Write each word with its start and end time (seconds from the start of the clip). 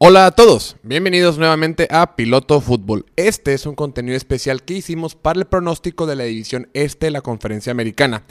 Hola 0.00 0.26
a 0.26 0.30
todos, 0.30 0.76
bienvenidos 0.84 1.38
nuevamente 1.38 1.88
a 1.90 2.14
Piloto 2.14 2.60
Fútbol. 2.60 3.06
Este 3.16 3.52
es 3.52 3.66
un 3.66 3.74
contenido 3.74 4.16
especial 4.16 4.62
que 4.62 4.74
hicimos 4.74 5.16
para 5.16 5.40
el 5.40 5.46
pronóstico 5.46 6.06
de 6.06 6.14
la 6.14 6.22
división 6.22 6.68
este 6.72 7.06
de 7.06 7.10
la 7.10 7.20
conferencia 7.20 7.72
americana. 7.72 8.22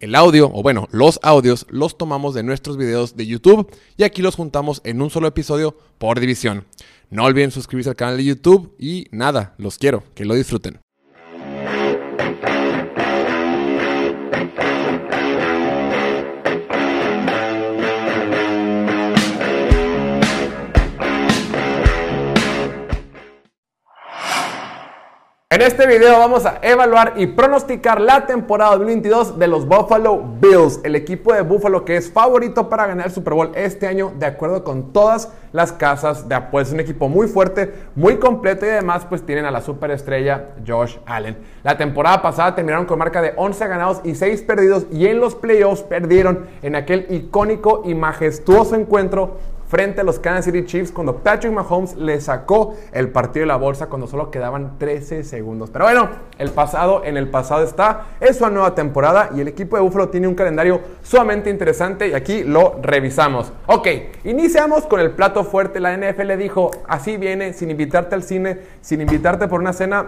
El 0.00 0.16
audio, 0.16 0.50
o 0.52 0.62
bueno, 0.62 0.86
los 0.92 1.18
audios, 1.22 1.64
los 1.70 1.96
tomamos 1.96 2.34
de 2.34 2.42
nuestros 2.42 2.76
videos 2.76 3.16
de 3.16 3.26
YouTube 3.26 3.74
y 3.96 4.02
aquí 4.02 4.20
los 4.20 4.36
juntamos 4.36 4.82
en 4.84 5.00
un 5.00 5.08
solo 5.08 5.26
episodio 5.26 5.78
por 5.96 6.20
división. 6.20 6.66
No 7.08 7.24
olviden 7.24 7.52
suscribirse 7.52 7.88
al 7.88 7.96
canal 7.96 8.18
de 8.18 8.24
YouTube 8.24 8.74
y 8.78 9.06
nada, 9.10 9.54
los 9.56 9.78
quiero, 9.78 10.04
que 10.14 10.26
lo 10.26 10.34
disfruten. 10.34 10.83
En 25.54 25.62
este 25.62 25.86
video 25.86 26.18
vamos 26.18 26.46
a 26.46 26.58
evaluar 26.62 27.12
y 27.14 27.28
pronosticar 27.28 28.00
la 28.00 28.26
temporada 28.26 28.72
2022 28.72 29.38
de 29.38 29.46
los 29.46 29.68
Buffalo 29.68 30.20
Bills, 30.40 30.80
el 30.82 30.96
equipo 30.96 31.32
de 31.32 31.42
Buffalo 31.42 31.84
que 31.84 31.96
es 31.96 32.10
favorito 32.10 32.68
para 32.68 32.88
ganar 32.88 33.06
el 33.06 33.12
Super 33.12 33.34
Bowl 33.34 33.52
este 33.54 33.86
año 33.86 34.12
de 34.18 34.26
acuerdo 34.26 34.64
con 34.64 34.92
todas 34.92 35.32
las 35.52 35.70
casas 35.70 36.28
de 36.28 36.34
apuestas. 36.34 36.74
Un 36.74 36.80
equipo 36.80 37.08
muy 37.08 37.28
fuerte, 37.28 37.72
muy 37.94 38.16
completo 38.16 38.66
y 38.66 38.70
además 38.70 39.06
pues 39.08 39.24
tienen 39.24 39.44
a 39.44 39.52
la 39.52 39.60
superestrella 39.60 40.46
Josh 40.66 40.96
Allen. 41.06 41.36
La 41.62 41.78
temporada 41.78 42.20
pasada 42.20 42.56
terminaron 42.56 42.86
con 42.86 42.98
marca 42.98 43.22
de 43.22 43.34
11 43.36 43.68
ganados 43.68 44.00
y 44.02 44.16
6 44.16 44.42
perdidos 44.42 44.88
y 44.90 45.06
en 45.06 45.20
los 45.20 45.36
playoffs 45.36 45.82
perdieron 45.82 46.46
en 46.62 46.74
aquel 46.74 47.06
icónico 47.10 47.82
y 47.84 47.94
majestuoso 47.94 48.74
encuentro 48.74 49.36
frente 49.74 50.02
a 50.02 50.04
los 50.04 50.20
Kansas 50.20 50.44
City 50.44 50.64
Chiefs 50.64 50.92
cuando 50.92 51.16
Patrick 51.16 51.52
Mahomes 51.52 51.96
le 51.96 52.20
sacó 52.20 52.76
el 52.92 53.08
partido 53.08 53.42
de 53.42 53.48
la 53.48 53.56
bolsa 53.56 53.88
cuando 53.88 54.06
solo 54.06 54.30
quedaban 54.30 54.78
13 54.78 55.24
segundos. 55.24 55.70
Pero 55.70 55.86
bueno, 55.86 56.10
el 56.38 56.50
pasado 56.50 57.02
en 57.04 57.16
el 57.16 57.28
pasado 57.28 57.64
está. 57.64 58.04
Es 58.20 58.40
una 58.40 58.50
nueva 58.50 58.76
temporada 58.76 59.30
y 59.34 59.40
el 59.40 59.48
equipo 59.48 59.74
de 59.74 59.82
Buffalo 59.82 60.10
tiene 60.10 60.28
un 60.28 60.36
calendario 60.36 60.80
sumamente 61.02 61.50
interesante 61.50 62.06
y 62.06 62.12
aquí 62.12 62.44
lo 62.44 62.78
revisamos. 62.82 63.50
Ok, 63.66 63.88
iniciamos 64.22 64.86
con 64.86 65.00
el 65.00 65.10
plato 65.10 65.42
fuerte. 65.42 65.80
La 65.80 65.96
NFL 65.96 66.36
dijo, 66.38 66.70
así 66.86 67.16
viene, 67.16 67.52
sin 67.52 67.72
invitarte 67.72 68.14
al 68.14 68.22
cine, 68.22 68.60
sin 68.80 69.00
invitarte 69.00 69.48
por 69.48 69.58
una 69.58 69.72
cena 69.72 70.06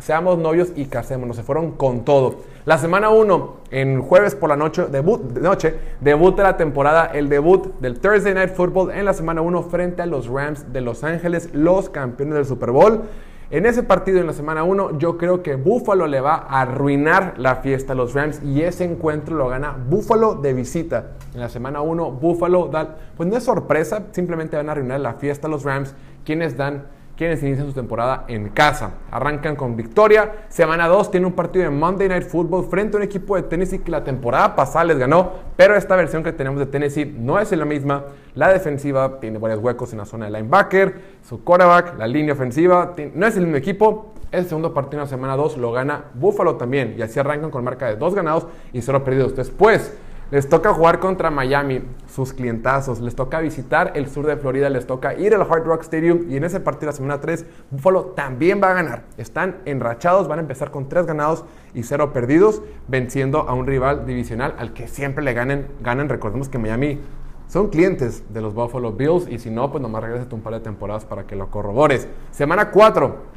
seamos 0.00 0.38
novios 0.38 0.72
y 0.74 0.86
casémonos. 0.86 1.36
Se 1.36 1.42
fueron 1.42 1.72
con 1.72 2.04
todo. 2.04 2.36
La 2.66 2.78
semana 2.78 3.10
1, 3.10 3.56
en 3.70 4.02
jueves 4.02 4.34
por 4.34 4.48
la 4.48 4.56
noche, 4.56 4.86
debut, 4.90 5.22
de 5.22 5.40
noche, 5.40 5.74
debut 6.00 6.36
de 6.36 6.42
la 6.42 6.56
temporada, 6.56 7.06
el 7.06 7.28
debut 7.28 7.78
del 7.80 7.98
Thursday 8.00 8.34
Night 8.34 8.54
Football 8.54 8.90
en 8.90 9.04
la 9.04 9.14
semana 9.14 9.40
1 9.40 9.62
frente 9.62 10.02
a 10.02 10.06
los 10.06 10.26
Rams 10.28 10.72
de 10.72 10.80
Los 10.80 11.04
Ángeles, 11.04 11.50
los 11.54 11.88
campeones 11.88 12.34
del 12.34 12.44
Super 12.46 12.70
Bowl. 12.70 13.02
En 13.50 13.66
ese 13.66 13.82
partido 13.82 14.20
en 14.20 14.28
la 14.28 14.32
semana 14.32 14.62
1 14.62 14.98
yo 14.98 15.18
creo 15.18 15.42
que 15.42 15.56
Buffalo 15.56 16.06
le 16.06 16.20
va 16.20 16.34
a 16.36 16.60
arruinar 16.60 17.34
la 17.36 17.56
fiesta 17.56 17.94
a 17.94 17.96
los 17.96 18.14
Rams 18.14 18.40
y 18.44 18.62
ese 18.62 18.84
encuentro 18.84 19.34
lo 19.34 19.48
gana 19.48 19.76
Buffalo 19.88 20.36
de 20.36 20.52
visita. 20.52 21.12
En 21.34 21.40
la 21.40 21.48
semana 21.48 21.80
1 21.80 22.12
Buffalo 22.12 22.68
da, 22.68 22.96
pues 23.16 23.28
no 23.28 23.36
es 23.36 23.42
sorpresa, 23.42 24.04
simplemente 24.12 24.56
van 24.56 24.68
a 24.68 24.72
arruinar 24.72 25.00
la 25.00 25.14
fiesta 25.14 25.48
a 25.48 25.50
los 25.50 25.64
Rams 25.64 25.94
quienes 26.24 26.56
dan 26.56 26.84
quienes 27.20 27.42
inician 27.42 27.66
su 27.66 27.74
temporada 27.74 28.24
en 28.28 28.48
casa. 28.48 28.92
Arrancan 29.10 29.54
con 29.54 29.76
victoria. 29.76 30.46
Semana 30.48 30.88
2 30.88 31.10
tiene 31.10 31.26
un 31.26 31.34
partido 31.34 31.64
de 31.64 31.70
Monday 31.70 32.08
Night 32.08 32.22
Football 32.22 32.70
frente 32.70 32.96
a 32.96 32.98
un 32.98 33.02
equipo 33.02 33.36
de 33.36 33.42
Tennessee 33.42 33.80
que 33.80 33.90
la 33.90 34.02
temporada 34.02 34.56
pasada 34.56 34.86
les 34.86 34.96
ganó, 34.96 35.30
pero 35.54 35.76
esta 35.76 35.96
versión 35.96 36.22
que 36.24 36.32
tenemos 36.32 36.58
de 36.58 36.64
Tennessee 36.64 37.04
no 37.04 37.38
es 37.38 37.52
la 37.52 37.66
misma. 37.66 38.04
La 38.34 38.50
defensiva 38.50 39.20
tiene 39.20 39.36
varios 39.36 39.60
huecos 39.60 39.92
en 39.92 39.98
la 39.98 40.06
zona 40.06 40.30
de 40.30 40.30
linebacker, 40.30 40.94
su 41.22 41.44
quarterback, 41.44 41.98
la 41.98 42.06
línea 42.06 42.32
ofensiva, 42.32 42.94
no 43.14 43.26
es 43.26 43.36
el 43.36 43.42
mismo 43.42 43.58
equipo. 43.58 44.14
El 44.32 44.46
segundo 44.46 44.72
partido 44.72 45.02
en 45.02 45.04
la 45.04 45.10
semana 45.10 45.36
2 45.36 45.58
lo 45.58 45.72
gana 45.72 46.04
Buffalo 46.14 46.56
también 46.56 46.94
y 46.96 47.02
así 47.02 47.20
arrancan 47.20 47.50
con 47.50 47.62
marca 47.62 47.84
de 47.84 47.96
2 47.96 48.14
ganados 48.14 48.46
y 48.72 48.80
0 48.80 49.04
perdidos. 49.04 49.36
Después 49.36 49.94
les 50.30 50.48
toca 50.48 50.72
jugar 50.72 51.00
contra 51.00 51.28
Miami, 51.30 51.82
sus 52.06 52.32
clientazos. 52.32 53.00
Les 53.00 53.16
toca 53.16 53.40
visitar 53.40 53.92
el 53.96 54.08
sur 54.08 54.26
de 54.26 54.36
Florida. 54.36 54.70
Les 54.70 54.86
toca 54.86 55.14
ir 55.14 55.34
al 55.34 55.42
Hard 55.42 55.64
Rock 55.64 55.82
Stadium. 55.82 56.30
Y 56.30 56.36
en 56.36 56.44
ese 56.44 56.60
partido, 56.60 56.86
la 56.86 56.96
semana 56.96 57.20
3, 57.20 57.44
Buffalo 57.72 58.04
también 58.14 58.60
va 58.62 58.70
a 58.70 58.74
ganar. 58.74 59.02
Están 59.16 59.56
enrachados. 59.64 60.28
Van 60.28 60.38
a 60.38 60.42
empezar 60.42 60.70
con 60.70 60.88
3 60.88 61.06
ganados 61.06 61.44
y 61.74 61.82
0 61.82 62.12
perdidos. 62.12 62.62
Venciendo 62.86 63.40
a 63.48 63.54
un 63.54 63.66
rival 63.66 64.06
divisional 64.06 64.54
al 64.56 64.72
que 64.72 64.86
siempre 64.86 65.24
le 65.24 65.34
ganen. 65.34 65.66
Ganan. 65.82 66.08
Recordemos 66.08 66.48
que 66.48 66.58
Miami 66.58 67.00
son 67.48 67.68
clientes 67.68 68.22
de 68.32 68.40
los 68.40 68.54
Buffalo 68.54 68.92
Bills. 68.92 69.26
Y 69.28 69.40
si 69.40 69.50
no, 69.50 69.72
pues 69.72 69.82
nomás 69.82 70.04
regresate 70.04 70.32
un 70.32 70.42
par 70.42 70.52
de 70.52 70.60
temporadas 70.60 71.04
para 71.04 71.24
que 71.24 71.34
lo 71.34 71.50
corrobores. 71.50 72.06
Semana 72.30 72.70
4. 72.70 73.30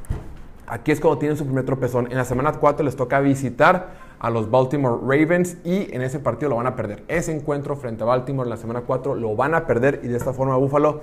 Aquí 0.68 0.92
es 0.92 1.00
cuando 1.00 1.20
tienen 1.20 1.38
su 1.38 1.46
primer 1.46 1.66
tropezón. 1.66 2.08
En 2.10 2.18
la 2.18 2.26
semana 2.26 2.54
4 2.54 2.86
les 2.86 2.96
toca 2.96 3.20
visitar 3.20 3.90
a 4.20 4.30
los 4.30 4.50
Baltimore 4.50 4.98
Ravens 5.02 5.58
y 5.66 5.94
en 5.94 6.02
ese 6.02 6.20
partido 6.20 6.50
lo 6.50 6.56
van 6.56 6.68
a 6.68 6.76
perder. 6.76 7.04
Ese 7.10 7.36
encuentro 7.36 7.76
frente 7.76 8.04
a 8.04 8.06
Baltimore 8.06 8.48
en 8.48 8.52
la 8.52 8.58
semana 8.58 8.82
4 8.82 9.16
lo 9.16 9.36
van 9.36 9.54
a 9.56 9.68
perder 9.68 10.00
y 10.04 10.08
de 10.08 10.18
esta 10.18 10.32
forma 10.32 10.56
Buffalo 10.56 11.02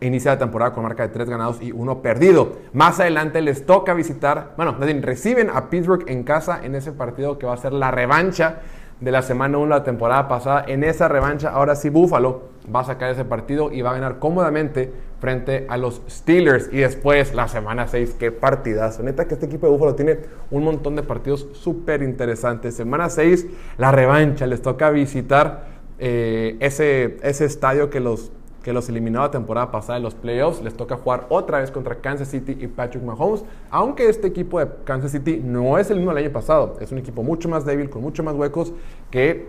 inicia 0.00 0.32
la 0.32 0.38
temporada 0.38 0.72
con 0.72 0.82
marca 0.82 1.04
de 1.04 1.10
3 1.10 1.28
ganados 1.28 1.62
y 1.62 1.72
1 1.72 2.00
perdido. 2.00 2.56
Más 2.72 2.98
adelante 2.98 3.42
les 3.42 3.66
toca 3.66 3.92
visitar, 3.94 4.54
bueno, 4.56 4.76
reciben 5.02 5.50
a 5.50 5.68
Pittsburgh 5.68 6.04
en 6.08 6.24
casa 6.24 6.60
en 6.62 6.74
ese 6.74 6.92
partido 6.92 7.38
que 7.38 7.46
va 7.46 7.52
a 7.52 7.58
ser 7.58 7.72
la 7.72 7.90
revancha 7.90 8.60
de 9.00 9.12
la 9.12 9.22
semana 9.22 9.58
1 9.58 9.68
la 9.68 9.84
temporada 9.84 10.26
pasada. 10.26 10.64
En 10.66 10.82
esa 10.82 11.08
revancha, 11.08 11.50
ahora 11.50 11.76
sí 11.76 11.90
Buffalo 11.90 12.54
va 12.74 12.80
a 12.80 12.84
sacar 12.84 13.10
ese 13.10 13.24
partido 13.24 13.70
y 13.70 13.82
va 13.82 13.90
a 13.90 13.94
ganar 13.94 14.18
cómodamente 14.18 14.92
frente 15.24 15.64
a 15.70 15.78
los 15.78 16.02
Steelers. 16.06 16.68
Y 16.70 16.80
después 16.80 17.34
la 17.34 17.48
semana 17.48 17.88
6, 17.88 18.16
qué 18.18 18.30
partidazo. 18.30 19.02
Neta 19.02 19.26
que 19.26 19.32
este 19.32 19.46
equipo 19.46 19.66
de 19.66 19.72
Buffalo 19.72 19.94
tiene 19.94 20.18
un 20.50 20.64
montón 20.64 20.96
de 20.96 21.02
partidos 21.02 21.46
súper 21.54 22.02
interesantes. 22.02 22.74
Semana 22.74 23.08
6, 23.08 23.46
la 23.78 23.90
revancha. 23.90 24.46
Les 24.46 24.60
toca 24.60 24.90
visitar 24.90 25.64
eh, 25.98 26.58
ese, 26.60 27.16
ese 27.22 27.46
estadio 27.46 27.88
que 27.88 28.00
los 28.00 28.32
que 28.62 28.72
los 28.72 28.88
eliminó 28.88 29.20
la 29.20 29.30
temporada 29.30 29.70
pasada 29.70 29.96
en 29.98 30.02
los 30.02 30.14
playoffs. 30.14 30.62
Les 30.62 30.74
toca 30.74 30.96
jugar 30.96 31.26
otra 31.30 31.60
vez 31.60 31.70
contra 31.70 31.96
Kansas 31.96 32.28
City 32.28 32.58
y 32.60 32.66
Patrick 32.66 33.02
Mahomes. 33.02 33.44
Aunque 33.70 34.08
este 34.08 34.26
equipo 34.26 34.58
de 34.58 34.68
Kansas 34.84 35.12
City 35.12 35.40
no 35.42 35.78
es 35.78 35.90
el 35.90 35.98
mismo 35.98 36.12
del 36.14 36.24
año 36.24 36.32
pasado. 36.34 36.76
Es 36.80 36.92
un 36.92 36.98
equipo 36.98 37.22
mucho 37.22 37.48
más 37.48 37.64
débil, 37.64 37.88
con 37.88 38.02
mucho 38.02 38.22
más 38.22 38.34
huecos, 38.34 38.74
que 39.10 39.48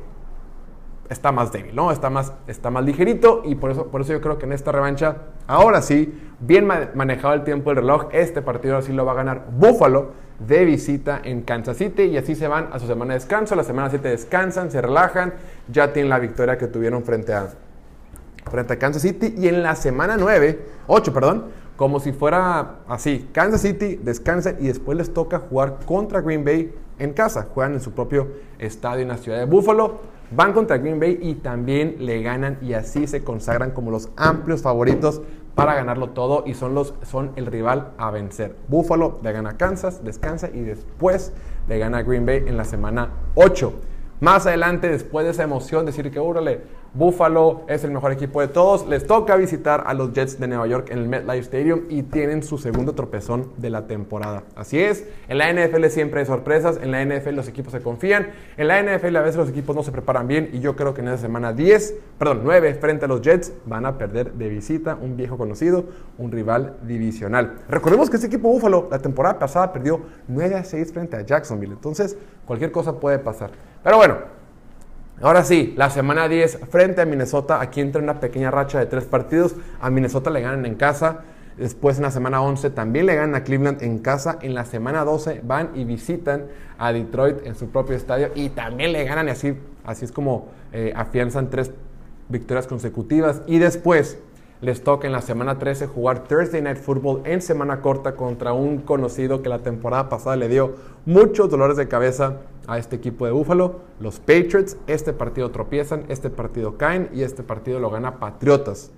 está 1.10 1.32
más 1.32 1.52
débil, 1.52 1.76
¿no? 1.76 1.92
Está 1.92 2.10
más, 2.10 2.34
está 2.48 2.70
más 2.72 2.84
ligerito 2.84 3.44
y 3.46 3.56
por 3.56 3.72
eso, 3.72 3.88
por 3.88 4.02
eso 4.02 4.14
yo 4.14 4.22
creo 4.22 4.38
que 4.38 4.46
en 4.46 4.54
esta 4.54 4.72
revancha, 4.72 5.18
ahora 5.48 5.82
sí, 5.82 6.14
bien 6.40 6.66
manejado 6.66 7.34
el 7.34 7.44
tiempo 7.44 7.70
del 7.70 7.78
reloj, 7.78 8.08
este 8.12 8.42
partido 8.42 8.78
así 8.78 8.92
lo 8.92 9.06
va 9.06 9.14
a 9.14 9.16
ganar 9.16 9.46
Buffalo 9.52 10.12
de 10.40 10.66
visita 10.66 11.22
en 11.24 11.42
Kansas 11.42 11.78
City 11.78 12.04
y 12.04 12.18
así 12.18 12.36
se 12.36 12.48
van 12.48 12.70
a 12.72 12.80
su 12.80 12.88
semana 12.88 13.14
de 13.14 13.20
descanso. 13.20 13.56
La 13.56 13.64
semana 13.64 13.90
7 13.90 14.08
descansan, 14.08 14.72
se 14.72 14.82
relajan, 14.82 15.34
ya 15.68 15.94
tienen 15.94 16.10
la 16.10 16.20
victoria 16.20 16.58
que 16.58 16.68
tuvieron 16.68 17.04
frente 17.04 17.34
a, 17.34 17.50
frente 18.50 18.74
a 18.74 18.80
Kansas 18.80 19.02
City. 19.02 19.34
Y 19.38 19.48
en 19.48 19.64
la 19.64 19.76
semana 19.76 20.18
9, 20.18 20.60
8, 20.88 21.14
perdón, 21.14 21.46
como 21.76 22.00
si 22.00 22.12
fuera 22.12 22.80
así, 22.88 23.30
Kansas 23.32 23.62
City 23.62 24.00
descansa 24.02 24.56
y 24.60 24.68
después 24.68 24.98
les 24.98 25.14
toca 25.14 25.40
jugar 25.40 25.80
contra 25.86 26.22
Green 26.22 26.44
Bay 26.44 26.74
en 27.00 27.14
casa. 27.14 27.48
Juegan 27.54 27.74
en 27.74 27.82
su 27.82 27.92
propio 27.92 28.28
estadio 28.60 29.02
en 29.04 29.10
la 29.10 29.18
ciudad 29.18 29.40
de 29.40 29.46
Buffalo. 29.46 30.15
Van 30.36 30.52
contra 30.52 30.78
Green 30.80 31.00
Bay 31.00 31.18
y 31.22 31.36
también 31.36 31.96
le 32.00 32.22
ganan 32.22 32.58
y 32.62 32.74
así 32.74 33.08
se 33.08 33.24
consagran 33.24 33.72
como 33.72 33.90
los 33.90 34.10
amplios 34.18 34.62
favoritos 34.62 35.22
para 35.56 35.76
ganarlo 35.76 36.10
todo 36.10 36.44
y 36.46 36.56
son, 36.56 36.76
los, 36.76 36.94
son 37.04 37.32
el 37.38 37.46
rival 37.46 37.94
a 37.98 38.12
vencer. 38.12 38.54
Buffalo 38.68 39.20
le 39.24 39.32
gana 39.32 39.52
a 39.52 39.58
Kansas, 39.58 40.04
descansa 40.04 40.50
y 40.54 40.60
después 40.60 41.32
le 41.70 41.80
gana 41.80 42.00
a 42.00 42.04
Green 42.04 42.26
Bay 42.26 42.44
en 42.46 42.58
la 42.58 42.66
semana 42.66 43.12
8. 43.36 43.74
Más 44.20 44.46
adelante, 44.46 44.90
después 44.90 45.26
de 45.26 45.32
esa 45.32 45.44
emoción, 45.44 45.86
decir 45.86 46.12
que, 46.12 46.20
órale, 46.20 46.64
Buffalo 46.96 47.66
es 47.68 47.84
el 47.84 47.92
mejor 47.92 48.14
equipo 48.14 48.40
de 48.40 48.48
todos. 48.48 48.88
Les 48.88 49.06
toca 49.06 49.36
visitar 49.36 49.84
a 49.86 49.94
los 49.94 50.14
Jets 50.14 50.40
de 50.40 50.48
Nueva 50.48 50.66
York 50.66 50.88
en 50.92 51.00
el 51.00 51.10
MetLife 51.10 51.40
Stadium 51.40 51.82
y 51.90 52.04
tienen 52.04 52.42
su 52.42 52.58
segundo 52.58 52.94
tropezón 52.94 53.52
de 53.58 53.70
la 53.70 53.86
temporada. 53.86 54.44
Así 54.56 54.80
es, 54.80 55.06
en 55.28 55.38
la 55.38 55.52
NFL 55.52 55.88
siempre 55.88 56.22
hay 56.22 56.26
sorpresas, 56.26 56.80
en 56.82 56.92
la 56.92 57.04
NFL 57.04 57.36
los 57.36 57.50
equipos 57.50 57.74
se 57.74 57.82
confían, 57.82 58.30
en 58.56 58.70
la 58.70 58.82
NFL 58.82 59.14
a 59.18 59.22
veces 59.22 59.36
los 59.36 59.50
equipos 59.50 59.76
no 59.76 59.84
se 59.84 59.92
preparan 59.92 60.26
bien 60.30 60.50
y 60.54 60.62
yo 60.62 60.78
creo 60.78 60.94
que 60.94 61.02
en 61.02 61.10
esa 61.10 61.18
semana 61.18 61.52
10, 61.52 61.96
perdón, 62.18 62.42
9 62.46 62.76
frente 62.76 63.04
a 63.04 63.08
los 63.10 63.22
Jets 63.22 63.52
van 63.66 63.86
a 63.86 63.98
perder 63.98 64.32
de 64.32 64.48
visita 64.48 64.96
un 64.96 65.18
viejo 65.18 65.38
conocido, 65.38 65.84
un 66.18 66.32
rival 66.32 66.78
divisional. 66.84 67.56
Recordemos 67.68 68.10
que 68.10 68.16
este 68.16 68.28
equipo 68.28 68.48
Buffalo 68.48 68.88
la 68.90 69.00
temporada 69.00 69.38
pasada 69.38 69.74
perdió 69.74 70.00
9 70.30 70.56
a 70.56 70.64
6 70.64 70.94
frente 70.94 71.18
a 71.18 71.22
Jacksonville, 71.22 71.74
entonces 71.74 72.18
cualquier 72.46 72.72
cosa 72.72 73.02
puede 73.02 73.20
pasar. 73.20 73.52
Pero 73.84 73.98
bueno, 73.98 74.16
Ahora 75.22 75.46
sí, 75.46 75.74
la 75.78 75.90
semana 75.90 76.28
10 76.28 76.60
frente 76.70 77.02
a 77.02 77.06
Minnesota, 77.06 77.62
aquí 77.62 77.80
entra 77.80 78.02
una 78.02 78.20
pequeña 78.20 78.52
racha 78.52 78.80
de 78.80 78.86
tres 78.86 79.06
partidos. 79.06 79.56
A 79.80 79.90
Minnesota 79.90 80.30
le 80.30 80.42
ganan 80.42 80.66
en 80.66 80.76
casa. 80.76 81.22
Después 81.58 81.96
en 81.96 82.04
la 82.04 82.12
semana 82.12 82.42
11 82.42 82.70
también 82.72 83.06
le 83.06 83.16
ganan 83.16 83.34
a 83.34 83.46
Cleveland 83.46 83.82
en 83.82 84.00
casa. 84.00 84.38
En 84.42 84.54
la 84.54 84.66
semana 84.66 85.06
12 85.06 85.40
van 85.44 85.70
y 85.74 85.86
visitan 85.86 86.48
a 86.78 86.92
Detroit 86.92 87.46
en 87.46 87.56
su 87.56 87.70
propio 87.70 87.96
estadio 87.96 88.30
y 88.36 88.50
también 88.50 88.92
le 88.92 89.06
ganan 89.06 89.30
y 89.30 89.32
así, 89.32 89.58
así 89.86 90.04
es 90.04 90.12
como 90.12 90.50
eh, 90.74 90.92
afianzan 90.94 91.50
tres 91.50 91.72
victorias 92.28 92.68
consecutivas. 92.68 93.42
Y 93.48 93.60
después 93.60 94.18
les 94.60 94.84
toca 94.84 95.08
en 95.08 95.14
la 95.14 95.22
semana 95.22 95.60
13 95.60 95.88
jugar 95.88 96.26
Thursday 96.28 96.62
Night 96.62 96.78
Football 96.78 97.22
en 97.24 97.42
semana 97.42 97.80
corta 97.80 98.16
contra 98.16 98.52
un 98.52 98.80
conocido 98.80 99.42
que 99.42 99.48
la 99.48 99.60
temporada 99.60 100.10
pasada 100.10 100.36
le 100.36 100.50
dio 100.50 100.76
muchos 101.06 101.50
dolores 101.50 101.78
de 101.78 101.88
cabeza 101.88 102.38
a 102.68 102.78
este 102.78 102.96
equipo 102.96 103.26
de 103.26 103.32
Buffalo, 103.32 103.82
los 104.00 104.20
Patriots. 104.20 104.78
Este 104.88 105.14
partido 105.14 105.52
tropiezan, 105.52 106.06
este 106.10 106.30
partido 106.30 106.78
caen 106.78 107.10
y 107.14 107.22
este 107.24 107.44
partido 107.44 107.80
lo 107.80 107.90
gana 107.90 108.20
Patriotas. 108.20 108.92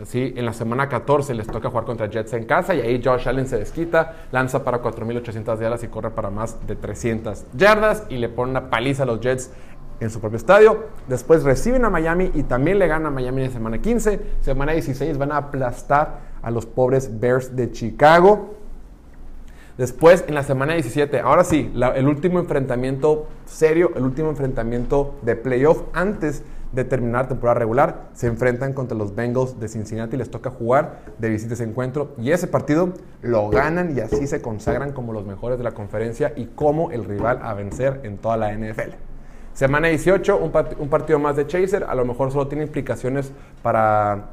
Así, 0.00 0.32
en 0.36 0.44
la 0.44 0.52
semana 0.52 0.88
14 0.88 1.34
les 1.34 1.48
toca 1.48 1.70
jugar 1.70 1.84
contra 1.84 2.08
Jets 2.08 2.32
en 2.32 2.44
casa 2.44 2.72
y 2.72 2.80
ahí 2.80 3.02
Josh 3.04 3.28
Allen 3.28 3.48
se 3.48 3.58
desquita, 3.58 4.14
lanza 4.30 4.62
para 4.62 4.80
4.800 4.80 5.58
yardas 5.58 5.82
y 5.82 5.88
corre 5.88 6.10
para 6.10 6.30
más 6.30 6.64
de 6.68 6.76
300 6.76 7.46
yardas 7.54 8.04
y 8.08 8.18
le 8.18 8.28
pone 8.28 8.52
una 8.52 8.70
paliza 8.70 9.02
a 9.02 9.06
los 9.06 9.20
Jets 9.20 9.50
en 9.98 10.10
su 10.10 10.20
propio 10.20 10.36
estadio. 10.36 10.84
Después 11.08 11.42
reciben 11.42 11.84
a 11.84 11.90
Miami 11.90 12.30
y 12.34 12.44
también 12.44 12.78
le 12.78 12.86
ganan 12.86 13.06
a 13.06 13.10
Miami 13.10 13.42
en 13.42 13.50
semana 13.50 13.78
15. 13.78 14.20
Semana 14.40 14.72
16 14.72 15.18
van 15.18 15.32
a 15.32 15.38
aplastar 15.38 16.20
a 16.42 16.50
los 16.52 16.64
pobres 16.64 17.18
Bears 17.18 17.56
de 17.56 17.72
Chicago. 17.72 18.54
Después, 19.78 20.24
en 20.26 20.34
la 20.34 20.42
semana 20.42 20.74
17, 20.74 21.20
ahora 21.20 21.44
sí, 21.44 21.72
el 21.94 22.08
último 22.08 22.40
enfrentamiento 22.40 23.28
serio, 23.46 23.92
el 23.94 24.02
último 24.02 24.28
enfrentamiento 24.28 25.14
de 25.22 25.36
playoff 25.36 25.82
antes 25.92 26.42
de 26.72 26.82
terminar 26.82 27.28
temporada 27.28 27.60
regular, 27.60 28.08
se 28.12 28.26
enfrentan 28.26 28.72
contra 28.72 28.98
los 28.98 29.14
Bengals 29.14 29.60
de 29.60 29.68
Cincinnati, 29.68 30.16
les 30.16 30.30
toca 30.30 30.50
jugar 30.50 30.98
de 31.18 31.28
visita 31.28 31.54
ese 31.54 31.62
encuentro 31.62 32.10
y 32.18 32.32
ese 32.32 32.48
partido 32.48 32.92
lo 33.22 33.50
ganan 33.50 33.96
y 33.96 34.00
así 34.00 34.26
se 34.26 34.42
consagran 34.42 34.92
como 34.92 35.12
los 35.12 35.24
mejores 35.24 35.58
de 35.58 35.64
la 35.64 35.70
conferencia 35.70 36.32
y 36.34 36.46
como 36.46 36.90
el 36.90 37.04
rival 37.04 37.38
a 37.40 37.54
vencer 37.54 38.00
en 38.02 38.18
toda 38.18 38.36
la 38.36 38.52
NFL. 38.52 38.96
Semana 39.54 39.88
18, 39.88 40.38
un, 40.38 40.88
partido 40.88 41.20
más 41.20 41.36
de 41.36 41.46
Chaser. 41.46 41.84
A 41.84 41.94
lo 41.94 42.04
mejor 42.04 42.32
solo 42.32 42.48
tiene 42.48 42.64
implicaciones 42.64 43.32
para, 43.62 44.30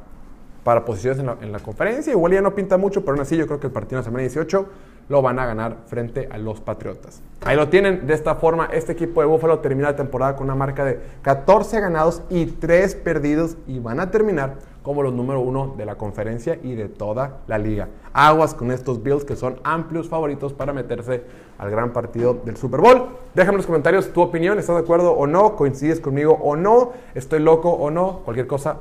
para 0.64 0.84
posiciones 0.84 1.20
en 1.20 1.26
la, 1.26 1.36
en 1.40 1.52
la, 1.52 1.60
conferencia. 1.60 2.12
Igual 2.12 2.32
ya 2.32 2.42
no 2.42 2.54
pinta 2.54 2.76
mucho, 2.76 3.00
pero 3.00 3.12
aún 3.12 3.22
así 3.22 3.36
yo 3.36 3.46
creo 3.46 3.58
que 3.58 3.68
el 3.68 3.72
partido 3.72 3.96
de 3.96 4.02
la 4.02 4.04
semana 4.04 4.20
18 4.22 4.66
lo 5.08 5.22
van 5.22 5.38
a 5.38 5.46
ganar 5.46 5.78
frente 5.86 6.28
a 6.30 6.38
los 6.38 6.60
Patriotas. 6.60 7.22
Ahí 7.44 7.56
lo 7.56 7.68
tienen. 7.68 8.06
De 8.06 8.14
esta 8.14 8.34
forma, 8.36 8.66
este 8.72 8.92
equipo 8.92 9.20
de 9.20 9.26
Buffalo 9.26 9.60
termina 9.60 9.90
la 9.90 9.96
temporada 9.96 10.36
con 10.36 10.44
una 10.44 10.54
marca 10.54 10.84
de 10.84 11.00
14 11.22 11.80
ganados 11.80 12.22
y 12.28 12.46
3 12.46 12.94
perdidos 12.96 13.56
y 13.66 13.78
van 13.78 14.00
a 14.00 14.10
terminar 14.10 14.54
como 14.82 15.02
los 15.02 15.12
número 15.12 15.40
uno 15.40 15.74
de 15.76 15.84
la 15.84 15.96
conferencia 15.96 16.58
y 16.62 16.74
de 16.74 16.88
toda 16.88 17.38
la 17.48 17.58
liga. 17.58 17.88
Aguas 18.12 18.54
con 18.54 18.70
estos 18.70 19.02
Bills 19.02 19.24
que 19.24 19.34
son 19.34 19.58
amplios 19.64 20.08
favoritos 20.08 20.52
para 20.52 20.72
meterse 20.72 21.24
al 21.58 21.70
gran 21.70 21.92
partido 21.92 22.34
del 22.34 22.56
Super 22.56 22.80
Bowl. 22.80 23.08
Déjame 23.34 23.54
en 23.54 23.58
los 23.58 23.66
comentarios 23.66 24.12
tu 24.12 24.22
opinión, 24.22 24.58
¿estás 24.58 24.76
de 24.76 24.82
acuerdo 24.82 25.12
o 25.12 25.26
no? 25.26 25.56
¿Coincides 25.56 26.00
conmigo 26.00 26.38
o 26.40 26.54
no? 26.54 26.92
¿Estoy 27.14 27.40
loco 27.40 27.70
o 27.70 27.90
no? 27.90 28.20
Cualquier 28.24 28.46
cosa, 28.46 28.78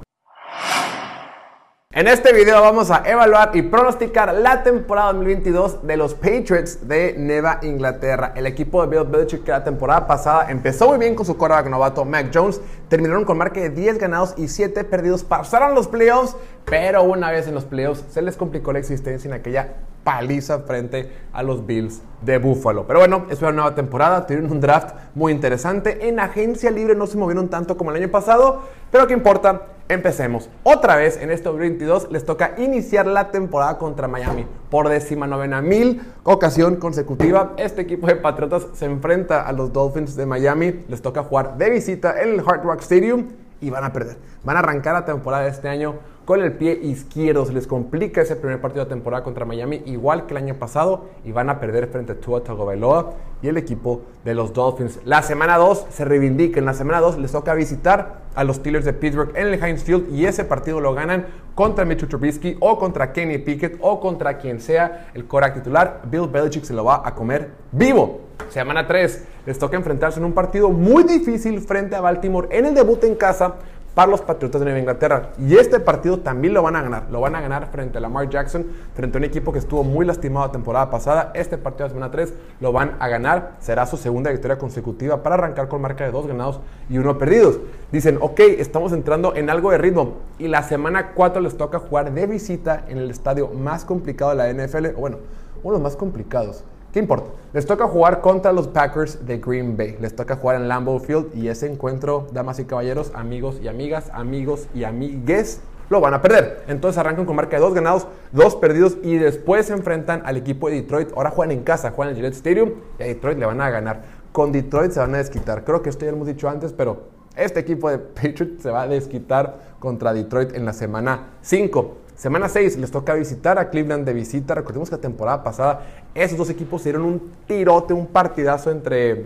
en 1.96 2.10
este 2.10 2.34
video 2.34 2.62
vamos 2.62 2.92
a 2.92 3.04
evaluar 3.06 3.52
y 3.54 3.62
pronosticar 3.62 4.34
la 4.34 4.64
temporada 4.64 5.14
2022 5.14 5.88
de 5.88 5.96
los 5.96 6.14
Patriots 6.14 6.86
de 6.86 7.16
Nueva 7.18 7.60
Inglaterra. 7.62 8.34
El 8.36 8.48
equipo 8.48 8.86
de 8.86 8.90
Bill 8.90 9.10
Belichick 9.10 9.46
que 9.46 9.52
la 9.52 9.64
temporada 9.64 10.06
pasada 10.06 10.52
empezó 10.52 10.90
muy 10.90 10.98
bien 10.98 11.16
con 11.16 11.26
su 11.26 11.38
quarterback 11.38 11.70
novato 11.70 12.04
Mac 12.04 12.32
Jones. 12.34 12.60
Terminaron 12.90 13.24
con 13.24 13.38
marca 13.38 13.62
de 13.62 13.70
10 13.70 13.98
ganados 13.98 14.34
y 14.36 14.50
7 14.50 14.84
perdidos. 14.84 15.24
Pasaron 15.24 15.74
los 15.74 15.88
playoffs, 15.88 16.36
pero 16.66 17.02
una 17.04 17.32
vez 17.32 17.48
en 17.48 17.54
los 17.54 17.64
playoffs 17.64 18.04
se 18.10 18.22
les 18.22 18.36
complicó 18.36 18.74
la 18.74 18.80
existencia 18.80 19.30
en 19.30 19.34
aquella 19.34 19.76
paliza 20.06 20.60
frente 20.60 21.12
a 21.34 21.44
los 21.44 21.66
Bills 21.66 22.02
de 22.22 22.38
Buffalo. 22.38 22.86
Pero 22.88 23.00
bueno, 23.00 23.26
es 23.30 23.42
una 23.42 23.52
nueva 23.52 23.76
temporada, 23.76 24.26
tuvieron 24.26 24.50
un 24.52 24.62
draft 24.62 24.96
muy 25.16 25.34
interesante. 25.34 26.08
En 26.08 26.20
agencia 26.20 26.72
libre 26.72 26.96
no 26.96 27.08
se 27.08 27.18
movieron 27.18 27.50
tanto 27.50 27.76
como 27.76 27.92
el 27.92 27.98
año 27.98 28.12
pasado, 28.12 28.62
pero 28.92 29.08
¿qué 29.08 29.14
importa? 29.14 29.64
Empecemos. 29.90 30.50
Otra 30.64 30.96
vez 30.96 31.18
en 31.18 31.32
este 31.32 31.46
2022 31.46 32.12
les 32.12 32.24
toca 32.24 32.54
iniciar 32.58 33.08
la 33.08 33.32
temporada 33.32 33.78
contra 33.78 34.08
Miami. 34.08 34.46
Por 34.70 34.90
décima 34.90 35.28
novena 35.28 35.62
mil 35.62 36.02
ocasión 36.24 36.78
consecutiva, 36.78 37.54
este 37.58 37.82
equipo 37.82 38.08
de 38.08 38.16
Patriotas 38.16 38.68
se 38.74 38.86
enfrenta 38.86 39.42
a 39.42 39.52
los 39.52 39.74
Dolphins 39.74 40.16
de 40.16 40.26
Miami. 40.26 40.86
Les 40.88 41.02
toca 41.02 41.24
jugar 41.24 41.58
de 41.58 41.70
visita 41.70 42.22
en 42.22 42.30
el 42.30 42.40
Hard 42.40 42.64
Rock 42.64 42.82
Stadium 42.82 43.28
y 43.62 43.70
van 43.70 43.84
a 43.84 43.92
perder. 43.94 44.18
Van 44.44 44.56
a 44.56 44.60
arrancar 44.60 44.94
la 44.94 45.06
temporada 45.06 45.44
de 45.44 45.50
este 45.50 45.68
año 45.68 45.96
con 46.26 46.42
el 46.42 46.54
pie 46.54 46.80
izquierdo. 46.82 47.46
Se 47.46 47.54
les 47.54 47.68
complica 47.68 48.22
ese 48.22 48.36
primer 48.36 48.60
partido 48.60 48.84
de 48.84 48.90
temporada 48.90 49.24
contra 49.24 49.46
Miami, 49.46 49.84
igual 49.86 50.26
que 50.26 50.34
el 50.34 50.44
año 50.44 50.56
pasado, 50.56 51.06
y 51.24 51.32
van 51.32 51.50
a 51.50 51.60
perder 51.60 51.88
frente 51.88 52.14
a 52.14 52.20
Tua 52.20 52.44
Tagovailoa 52.44 53.14
y 53.42 53.48
el 53.48 53.58
equipo 53.58 54.02
de 54.24 54.34
los 54.34 54.54
Dolphins. 54.54 55.00
La 55.06 55.22
semana 55.22 55.58
2 55.58 55.88
se 55.90 56.04
reivindica. 56.04 56.60
En 56.60 56.66
la 56.66 56.74
semana 56.74 57.00
2 57.00 57.20
les 57.20 57.32
toca 57.32 57.54
visitar 57.54 58.26
a 58.34 58.44
los 58.44 58.58
Steelers 58.58 58.86
de 58.86 58.94
Pittsburgh 58.94 59.32
en 59.36 59.48
el 59.48 59.64
Heinz 59.64 59.84
Field 59.84 60.14
y 60.14 60.26
ese 60.26 60.44
partido 60.44 60.82
lo 60.82 60.94
ganan 60.94 61.28
contra 61.54 61.86
Mitchell 61.86 62.10
Trubisky 62.10 62.58
o 62.60 62.78
contra 62.78 63.14
Kenny 63.14 63.38
Pickett 63.38 63.78
o 63.80 64.00
contra 64.00 64.38
quien 64.38 64.60
sea 64.60 65.10
el 65.14 65.26
Korak 65.26 65.54
titular. 65.54 66.02
Bill 66.10 66.28
Belichick 66.28 66.66
se 66.66 66.74
lo 66.74 66.84
va 66.84 67.02
a 67.06 67.16
comer 67.16 67.52
vivo. 67.72 68.22
Semana 68.50 68.86
3 68.86 69.24
les 69.46 69.60
toca 69.60 69.78
enfrentarse 69.78 70.20
en 70.20 70.26
un 70.26 70.34
partido 70.34 70.70
muy 70.70 71.04
difícil 71.04 71.62
frente 71.62 71.96
a 71.96 72.02
Baltimore 72.02 72.48
en 72.52 72.66
el 72.66 72.74
debut 72.74 73.04
en 73.04 73.16
casa 73.16 73.56
para 73.96 74.12
los 74.12 74.22
Patriotas 74.22 74.60
de 74.60 74.66
Nueva 74.66 74.80
Inglaterra. 74.80 75.30
Y 75.40 75.56
este 75.56 75.80
partido 75.80 76.20
también 76.20 76.54
lo 76.54 76.62
van 76.62 76.76
a 76.76 76.82
ganar. 76.82 77.08
Lo 77.10 77.22
van 77.22 77.34
a 77.34 77.42
ganar 77.42 77.70
frente 77.72 77.98
a 77.98 78.02
Lamar 78.02 78.30
Jackson, 78.30 78.66
frente 78.94 79.18
a 79.18 79.20
un 79.20 79.24
equipo 79.24 79.54
que 79.54 79.60
estuvo 79.60 79.84
muy 79.86 80.06
lastimado 80.06 80.46
la 80.46 80.52
temporada 80.52 80.90
pasada. 80.90 81.32
Este 81.34 81.58
partido 81.58 81.88
de 81.88 81.94
semana 81.94 82.12
3 82.12 82.34
lo 82.60 82.74
van 82.74 82.98
a 83.00 83.08
ganar. 83.08 83.54
Será 83.60 83.86
su 83.86 83.96
segunda 83.96 84.32
victoria 84.32 84.58
consecutiva 84.58 85.24
para 85.24 85.36
arrancar 85.36 85.70
con 85.70 85.82
marca 85.82 86.04
de 86.04 86.12
dos 86.12 86.28
ganados 86.28 86.60
y 86.90 86.98
uno 86.98 87.18
perdidos. 87.18 87.60
Dicen, 87.92 88.18
ok, 88.20 88.40
estamos 88.60 88.92
entrando 88.92 89.34
en 89.34 89.50
algo 89.50 89.72
de 89.72 89.78
ritmo. 89.78 90.16
Y 90.38 90.50
la 90.50 90.62
semana 90.62 91.14
4 91.14 91.42
les 91.42 91.56
toca 91.56 91.80
jugar 91.80 92.14
de 92.14 92.28
visita 92.28 92.84
en 92.90 92.98
el 92.98 93.10
estadio 93.10 93.48
más 93.48 93.86
complicado 93.86 94.36
de 94.36 94.38
la 94.38 94.52
NFL. 94.52 94.90
Bueno, 94.98 95.18
uno 95.64 95.78
de 95.78 95.80
los 95.80 95.82
más 95.82 95.96
complicados. 95.96 96.66
¿Qué 96.96 97.00
importa? 97.00 97.30
Les 97.52 97.66
toca 97.66 97.90
jugar 97.90 98.22
contra 98.22 98.54
los 98.54 98.70
Packers 98.70 99.26
de 99.26 99.40
Green 99.40 99.76
Bay. 99.76 99.98
Les 100.00 100.16
toca 100.16 100.38
jugar 100.38 100.56
en 100.56 100.70
Lambeau 100.70 100.98
Field 100.98 101.36
y 101.36 101.50
ese 101.50 101.70
encuentro, 101.70 102.28
damas 102.32 102.58
y 102.60 102.64
caballeros, 102.64 103.12
amigos 103.14 103.60
y 103.62 103.68
amigas, 103.68 104.10
amigos 104.14 104.70
y 104.74 104.86
amigues, 104.86 105.60
lo 105.90 106.00
van 106.00 106.14
a 106.14 106.22
perder. 106.22 106.64
Entonces 106.70 106.98
arrancan 106.98 107.26
con 107.26 107.36
marca 107.36 107.58
de 107.58 107.64
dos 107.64 107.74
ganados, 107.74 108.08
dos 108.32 108.56
perdidos 108.56 108.98
y 109.04 109.18
después 109.18 109.66
se 109.66 109.74
enfrentan 109.74 110.22
al 110.24 110.38
equipo 110.38 110.70
de 110.70 110.76
Detroit. 110.76 111.10
Ahora 111.18 111.32
juegan 111.32 111.52
en 111.52 111.66
casa, 111.66 111.92
juegan 111.92 112.14
en 112.14 112.16
el 112.16 112.22
Gillette 112.22 112.38
Stadium 112.38 112.72
y 112.98 113.04
a 113.04 113.08
Detroit 113.08 113.40
le 113.40 113.46
van 113.46 113.60
a 113.60 113.70
ganar. 113.70 114.04
Con 114.32 114.54
Detroit 114.54 114.92
se 114.92 115.02
van 115.02 115.16
a 115.16 115.18
desquitar. 115.18 115.66
Creo 115.66 115.82
que 115.82 115.90
esto 115.90 116.06
ya 116.06 116.12
lo 116.12 116.16
hemos 116.16 116.30
dicho 116.30 116.48
antes, 116.48 116.72
pero 116.72 117.10
este 117.36 117.60
equipo 117.60 117.90
de 117.90 117.98
Patriots 118.22 118.64
se 118.64 118.72
va 118.72 118.84
a 118.84 118.88
desquitar 118.88 119.76
contra 119.80 120.14
Detroit 120.14 120.56
en 120.56 120.64
la 120.64 120.72
semana 120.72 121.32
5. 121.42 122.05
Semana 122.16 122.48
6 122.48 122.78
les 122.78 122.92
toca 122.92 123.14
visitar 123.14 123.60
a 123.60 123.70
Cleveland 123.70 124.06
de 124.06 124.14
visita. 124.14 124.56
Recordemos 124.56 124.90
que 124.90 124.96
la 124.96 125.02
temporada 125.02 125.44
pasada 125.44 125.82
esos 126.14 126.38
dos 126.38 126.50
equipos 126.50 126.84
dieron 126.84 127.04
un 127.04 127.32
tirote, 127.46 127.94
un 127.94 128.08
partidazo 128.08 128.72
entre 128.72 129.26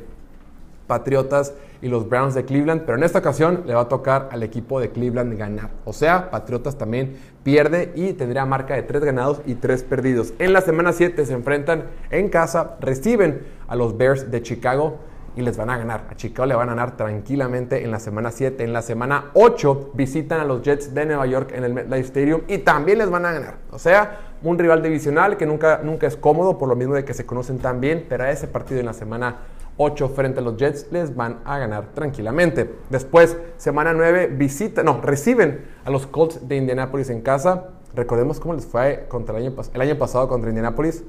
Patriotas 0.88 1.54
y 1.84 1.88
los 1.88 2.10
Browns 2.10 2.34
de 2.34 2.46
Cleveland, 2.46 2.82
pero 2.82 2.98
en 2.98 3.04
esta 3.04 3.20
ocasión 3.20 3.62
le 3.68 3.76
va 3.76 3.82
a 3.82 3.88
tocar 3.88 4.30
al 4.32 4.42
equipo 4.42 4.80
de 4.80 4.90
Cleveland 4.90 5.38
ganar. 5.38 5.70
O 5.86 5.94
sea, 5.94 6.32
Patriotas 6.32 6.80
también 6.80 7.16
pierde 7.44 7.92
y 7.96 8.14
tendría 8.14 8.46
marca 8.48 8.74
de 8.74 8.82
3 8.82 9.04
ganados 9.06 9.42
y 9.46 9.54
3 9.54 9.84
perdidos. 9.84 10.34
En 10.40 10.52
la 10.52 10.62
semana 10.62 10.92
7 10.92 11.24
se 11.28 11.34
enfrentan 11.34 11.84
en 12.10 12.30
casa, 12.30 12.76
reciben 12.82 13.44
a 13.68 13.76
los 13.76 13.98
Bears 13.98 14.32
de 14.32 14.42
Chicago 14.42 14.98
y 15.36 15.42
les 15.42 15.58
van 15.58 15.70
a 15.70 15.78
ganar. 15.78 16.06
A 16.10 16.16
Chicago 16.16 16.46
le 16.46 16.56
van 16.56 16.70
a 16.70 16.74
ganar 16.74 16.98
tranquilamente 16.98 17.84
en 17.84 17.92
la 17.92 18.00
semana 18.00 18.32
7. 18.32 18.64
En 18.64 18.74
la 18.74 18.82
semana 18.82 19.32
8 19.34 19.92
visitan 19.94 20.40
a 20.40 20.46
los 20.46 20.62
Jets 20.62 20.94
de 20.94 21.06
Nueva 21.06 21.26
York 21.28 21.52
en 21.54 21.64
el 21.64 21.74
MetLife 21.74 22.08
Stadium 22.08 22.42
y 22.48 22.60
también 22.60 22.98
les 22.98 23.10
van 23.10 23.26
a 23.26 23.32
ganar. 23.32 23.56
O 23.72 23.80
sea, 23.80 24.20
un 24.44 24.58
rival 24.58 24.82
divisional 24.82 25.38
que 25.38 25.46
nunca, 25.46 25.82
nunca 25.84 26.08
es 26.08 26.16
cómodo 26.16 26.58
por 26.58 26.70
lo 26.70 26.76
mismo 26.76 26.96
de 26.96 27.04
que 27.06 27.14
se 27.14 27.26
conocen 27.26 27.60
tan 27.60 27.82
bien, 27.82 28.06
pero 28.08 28.24
a 28.24 28.32
ese 28.32 28.48
partido 28.48 28.80
en 28.80 28.86
la 28.86 28.94
semana 28.94 29.38
8 29.78 30.10
frente 30.10 30.40
a 30.40 30.44
los 30.44 30.58
Jets 30.58 30.88
les 30.92 31.16
van 31.16 31.40
a 31.46 31.58
ganar 31.58 31.86
tranquilamente. 31.94 32.70
Después, 32.90 33.38
semana 33.58 33.94
9, 33.94 34.28
visita, 34.28 34.84
no, 34.84 35.00
reciben 35.02 35.66
a 35.86 35.90
los 35.90 36.06
Colts 36.06 36.48
de 36.48 36.58
Indianapolis 36.58 37.10
en 37.10 37.22
casa. 37.22 37.68
Recordemos 37.96 38.40
cómo 38.40 38.54
les 38.54 38.66
fue 38.66 39.06
contra 39.08 39.38
el 39.38 39.46
año, 39.46 39.56
el 39.74 39.82
año 39.82 39.98
pasado 39.98 40.28
contra 40.28 40.50
Indianapolis. 40.50 41.04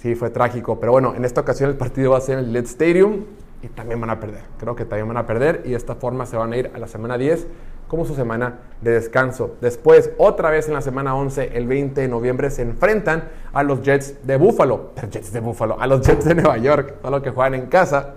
Sí, 0.00 0.14
fue 0.14 0.30
trágico, 0.30 0.80
pero 0.80 0.92
bueno, 0.92 1.14
en 1.14 1.24
esta 1.24 1.42
ocasión 1.42 1.70
el 1.70 1.76
partido 1.76 2.12
va 2.12 2.18
a 2.18 2.20
ser 2.20 2.38
en 2.38 2.46
el 2.46 2.52
Let 2.52 2.64
Stadium 2.64 3.26
y 3.62 3.68
también 3.68 4.00
van 4.00 4.10
a 4.10 4.20
perder. 4.20 4.42
Creo 4.58 4.74
que 4.74 4.84
también 4.84 5.08
van 5.08 5.16
a 5.16 5.26
perder 5.26 5.62
y 5.64 5.70
de 5.70 5.76
esta 5.76 5.94
forma 5.94 6.26
se 6.26 6.36
van 6.36 6.52
a 6.52 6.56
ir 6.56 6.70
a 6.74 6.78
la 6.78 6.86
semana 6.86 7.18
10 7.18 7.46
como 7.88 8.04
su 8.04 8.14
semana 8.14 8.60
de 8.80 8.92
descanso. 8.92 9.56
Después, 9.60 10.12
otra 10.16 10.48
vez 10.50 10.68
en 10.68 10.74
la 10.74 10.80
semana 10.80 11.16
11, 11.16 11.58
el 11.58 11.66
20 11.66 12.00
de 12.00 12.08
noviembre, 12.08 12.48
se 12.50 12.62
enfrentan 12.62 13.24
a 13.52 13.64
los 13.64 13.82
Jets 13.82 14.24
de 14.24 14.36
Buffalo, 14.36 14.92
Jets 15.10 15.32
de 15.32 15.40
Buffalo, 15.40 15.76
a 15.80 15.88
los 15.88 16.06
Jets 16.06 16.24
de 16.24 16.36
Nueva 16.36 16.56
York, 16.58 16.94
a 17.02 17.10
los 17.10 17.20
que 17.20 17.30
juegan 17.30 17.54
en 17.54 17.66
casa. 17.66 18.14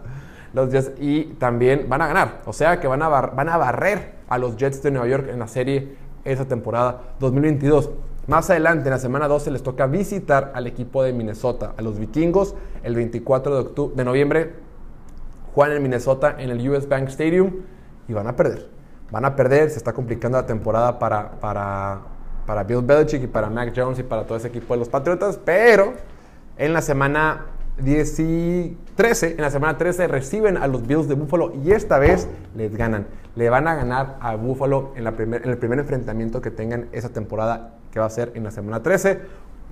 Los 0.54 0.70
Jets 0.70 0.92
y 1.00 1.24
también 1.40 1.88
van 1.90 2.04
a 2.04 2.08
ganar, 2.08 2.42
o 2.46 2.54
sea 2.54 2.80
que 2.80 2.88
van 2.88 3.02
a, 3.02 3.10
van 3.10 3.50
a 3.50 3.58
barrer 3.58 4.14
a 4.30 4.38
los 4.38 4.56
Jets 4.58 4.84
de 4.84 4.92
Nueva 4.92 5.08
York 5.08 5.28
en 5.32 5.40
la 5.40 5.48
serie 5.48 5.96
esa 6.24 6.46
temporada 6.46 7.16
2022. 7.20 7.90
Más 8.28 8.52
adelante, 8.52 8.90
en 8.90 8.92
la 8.92 9.00
semana 9.00 9.28
12, 9.28 9.50
les 9.50 9.64
toca 9.64 9.88
visitar 9.88 10.52
al 10.54 10.68
equipo 10.68 11.02
de 11.02 11.14
Minnesota, 11.14 11.74
a 11.76 11.82
los 11.82 11.98
vikingos, 11.98 12.54
el 12.84 12.96
24 12.96 13.64
de, 13.64 13.96
de 13.96 14.06
noviembre 14.06 14.54
juegan 15.54 15.78
en 15.78 15.84
Minnesota 15.84 16.36
en 16.38 16.50
el 16.50 16.70
US 16.70 16.88
Bank 16.88 17.10
Stadium 17.10 17.52
y 18.08 18.14
van 18.14 18.28
a 18.28 18.36
perder. 18.36 18.70
Van 19.12 19.26
a 19.26 19.36
perder, 19.36 19.70
se 19.70 19.78
está 19.78 19.94
complicando 19.94 20.38
la 20.38 20.46
temporada 20.46 20.98
para, 20.98 21.32
para, 21.40 22.02
para 22.46 22.64
Bill 22.64 22.82
Belichick 22.82 23.24
y 23.24 23.28
para 23.28 23.50
Mac 23.50 23.74
Jones 23.76 24.00
y 24.00 24.04
para 24.04 24.26
todo 24.26 24.38
ese 24.38 24.48
equipo 24.48 24.74
de 24.74 24.80
los 24.80 24.90
Patriotas, 24.90 25.40
pero 25.44 25.94
en 26.58 26.74
la 26.74 26.82
semana 26.82 27.46
10 27.78 28.20
y 28.20 28.78
13, 28.96 29.32
en 29.32 29.42
la 29.42 29.50
semana 29.50 29.78
13 29.78 30.08
reciben 30.08 30.58
a 30.58 30.68
los 30.68 30.86
Bills 30.86 31.08
de 31.08 31.16
Buffalo 31.16 31.54
y 31.64 31.72
esta 31.72 31.98
vez 32.00 32.28
les 32.56 32.76
ganan. 32.76 33.08
Le 33.36 33.50
van 33.50 33.68
a 33.68 33.76
ganar 33.76 34.18
a 34.22 34.36
Buffalo 34.36 34.92
en, 34.96 35.04
la 35.04 35.14
en 35.18 35.50
el 35.50 35.58
primer 35.58 35.80
enfrentamiento 35.80 36.42
que 36.42 36.52
tengan 36.52 36.88
esa 36.92 37.10
temporada 37.10 37.76
que 37.92 38.00
va 38.00 38.06
a 38.06 38.10
ser 38.10 38.32
en 38.36 38.44
la 38.44 38.52
semana 38.52 38.84
13 38.84 39.20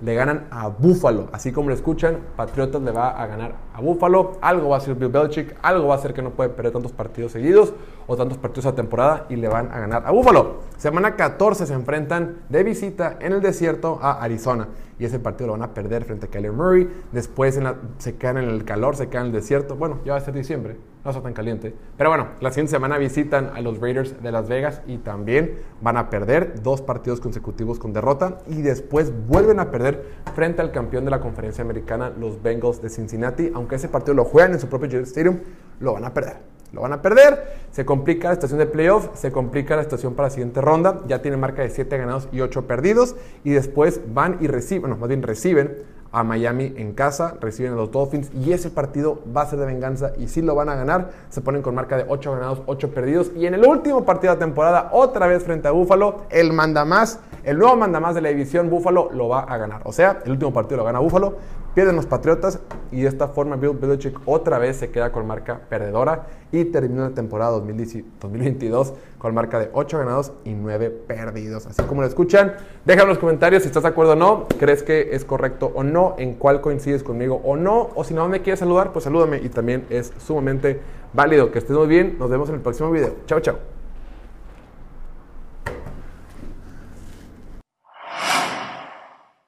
le 0.02 0.14
ganan 0.14 0.48
a 0.50 0.68
Buffalo. 0.68 1.28
Así 1.32 1.52
como 1.52 1.68
lo 1.68 1.74
escuchan, 1.74 2.18
Patriotas 2.36 2.82
le 2.82 2.90
va 2.90 3.10
a 3.10 3.26
ganar 3.26 3.54
a 3.72 3.80
Buffalo. 3.80 4.32
Algo 4.40 4.70
va 4.70 4.78
a 4.78 4.80
ser 4.80 4.96
Bill 4.96 5.08
Belichick, 5.08 5.56
algo 5.62 5.88
va 5.88 5.94
a 5.94 5.98
ser 5.98 6.12
que 6.12 6.22
no 6.22 6.30
puede 6.30 6.50
perder 6.50 6.72
tantos 6.72 6.92
partidos 6.92 7.32
seguidos 7.32 7.72
o 8.06 8.16
tantos 8.16 8.36
partidos 8.38 8.66
a 8.66 8.74
temporada 8.74 9.26
y 9.28 9.36
le 9.36 9.48
van 9.48 9.70
a 9.70 9.78
ganar 9.78 10.02
a 10.04 10.10
Buffalo. 10.10 10.56
Semana 10.76 11.14
14 11.14 11.66
se 11.66 11.74
enfrentan 11.74 12.38
de 12.48 12.64
visita 12.64 13.16
en 13.20 13.32
el 13.32 13.40
desierto 13.40 13.98
a 14.02 14.22
Arizona 14.22 14.68
y 14.98 15.04
ese 15.04 15.18
partido 15.20 15.48
lo 15.48 15.52
van 15.52 15.62
a 15.62 15.74
perder 15.74 16.04
frente 16.04 16.26
a 16.26 16.28
Kyler 16.30 16.52
Murray. 16.52 16.88
Después 17.12 17.58
se 17.98 18.16
quedan 18.16 18.38
en 18.38 18.48
el 18.50 18.64
calor, 18.64 18.96
se 18.96 19.08
quedan 19.08 19.26
en 19.26 19.34
el 19.34 19.40
desierto. 19.40 19.76
Bueno, 19.76 20.00
ya 20.04 20.12
va 20.12 20.18
a 20.18 20.20
ser 20.22 20.34
diciembre, 20.34 20.76
no 21.04 21.10
está 21.10 21.22
tan 21.22 21.32
caliente. 21.32 21.74
Pero 21.96 22.10
bueno, 22.10 22.28
la 22.40 22.50
siguiente 22.50 22.70
semana 22.70 22.98
visitan 22.98 23.50
a 23.54 23.60
los 23.60 23.80
Raiders 23.80 24.22
de 24.22 24.32
Las 24.32 24.48
Vegas 24.48 24.82
y 24.86 24.98
también 24.98 25.58
van 25.80 25.96
a 25.96 26.10
perder 26.10 26.62
dos 26.62 26.80
partidos 26.80 27.20
consecutivos 27.20 27.78
con 27.78 27.92
derrota 27.92 28.38
y 28.48 28.62
después 28.62 29.12
vuelven 29.26 29.60
a 29.60 29.70
perder 29.70 30.04
frente 30.34 30.62
al 30.62 30.70
campeón 30.70 31.04
de 31.04 31.10
la 31.10 31.20
conferencia 31.20 31.62
americana, 31.62 32.10
los 32.10 32.42
Bengals 32.42 32.80
de 32.80 32.88
Cincinnati. 32.88 33.50
Aunque 33.54 33.76
ese 33.76 33.88
partido 33.88 34.14
lo 34.14 34.24
juegan 34.24 34.52
en 34.52 34.60
su 34.60 34.68
propio 34.68 35.00
Stadium, 35.00 35.38
lo 35.80 35.94
van 35.94 36.04
a 36.04 36.14
perder 36.14 36.52
lo 36.72 36.80
van 36.80 36.92
a 36.92 37.02
perder. 37.02 37.62
Se 37.70 37.84
complica 37.84 38.28
la 38.28 38.34
situación 38.34 38.58
de 38.58 38.66
playoff, 38.66 39.10
se 39.14 39.30
complica 39.30 39.76
la 39.76 39.82
situación 39.82 40.14
para 40.14 40.28
la 40.28 40.30
siguiente 40.30 40.60
ronda. 40.60 41.02
Ya 41.06 41.22
tienen 41.22 41.38
marca 41.38 41.62
de 41.62 41.70
7 41.70 41.96
ganados 41.96 42.28
y 42.32 42.40
8 42.40 42.66
perdidos. 42.66 43.14
Y 43.44 43.50
después 43.50 44.00
van 44.12 44.38
y 44.40 44.46
reciben, 44.46 44.82
bueno, 44.82 44.96
más 44.96 45.08
bien 45.08 45.22
reciben 45.22 45.82
a 46.12 46.22
Miami 46.22 46.74
en 46.76 46.92
casa, 46.92 47.34
reciben 47.40 47.72
a 47.72 47.76
los 47.76 47.90
Dolphins 47.90 48.30
y 48.34 48.52
ese 48.52 48.70
partido 48.70 49.18
va 49.34 49.42
a 49.42 49.46
ser 49.46 49.58
de 49.58 49.66
venganza 49.66 50.12
y 50.18 50.28
si 50.28 50.42
lo 50.42 50.54
van 50.54 50.68
a 50.68 50.74
ganar, 50.74 51.10
se 51.30 51.40
ponen 51.40 51.62
con 51.62 51.74
marca 51.74 51.96
de 51.96 52.04
8 52.06 52.32
ganados, 52.32 52.62
8 52.66 52.90
perdidos 52.90 53.32
y 53.34 53.46
en 53.46 53.54
el 53.54 53.64
último 53.64 54.04
partido 54.04 54.34
de 54.34 54.40
la 54.40 54.46
temporada, 54.46 54.90
otra 54.92 55.26
vez 55.26 55.42
frente 55.42 55.68
a 55.68 55.70
Buffalo, 55.70 56.22
el 56.30 56.52
mandamás, 56.52 57.18
el 57.44 57.58
nuevo 57.58 57.76
mandamás 57.76 58.14
de 58.14 58.20
la 58.20 58.28
división 58.28 58.70
Buffalo 58.70 59.10
lo 59.12 59.28
va 59.28 59.40
a 59.40 59.56
ganar. 59.56 59.80
O 59.84 59.92
sea, 59.92 60.20
el 60.24 60.32
último 60.32 60.52
partido 60.52 60.78
lo 60.78 60.84
gana 60.84 60.98
Buffalo, 60.98 61.36
pierden 61.74 61.96
los 61.96 62.06
Patriotas 62.06 62.60
y 62.90 63.02
de 63.02 63.08
esta 63.08 63.28
forma 63.28 63.56
Bill 63.56 63.76
Belichick 63.76 64.20
otra 64.26 64.58
vez 64.58 64.76
se 64.76 64.90
queda 64.90 65.12
con 65.12 65.26
marca 65.26 65.60
perdedora 65.68 66.26
y 66.52 66.66
termina 66.66 67.08
la 67.08 67.14
temporada 67.14 67.52
2022 67.52 68.94
con 69.18 69.34
marca 69.34 69.58
de 69.58 69.70
8 69.72 69.98
ganados 69.98 70.32
y 70.44 70.52
9 70.52 70.90
perdidos. 70.90 71.66
Así 71.66 71.82
como 71.84 72.02
lo 72.02 72.06
escuchan, 72.06 72.54
déjame 72.84 73.04
en 73.04 73.08
los 73.10 73.18
comentarios 73.18 73.62
si 73.62 73.68
estás 73.68 73.84
de 73.84 73.88
acuerdo 73.90 74.12
o 74.12 74.16
no, 74.16 74.46
crees 74.58 74.82
que 74.82 75.14
es 75.14 75.24
correcto 75.24 75.72
o 75.74 75.82
no, 75.82 76.14
en 76.18 76.34
cuál 76.34 76.60
coincides 76.60 77.02
conmigo 77.02 77.40
o 77.44 77.56
no, 77.56 77.90
o 77.94 78.04
si 78.04 78.14
no 78.14 78.28
me 78.28 78.42
quieres 78.42 78.60
saludar, 78.60 78.92
pues 78.92 79.04
salúdame 79.04 79.38
y 79.38 79.48
también 79.48 79.86
es 79.90 80.12
sumamente 80.18 80.80
válido. 81.12 81.50
Que 81.50 81.58
estés 81.58 81.76
muy 81.76 81.86
bien, 81.86 82.16
nos 82.18 82.30
vemos 82.30 82.48
en 82.48 82.56
el 82.56 82.60
próximo 82.60 82.90
video. 82.90 83.14
Chao, 83.26 83.40
chao. 83.40 83.81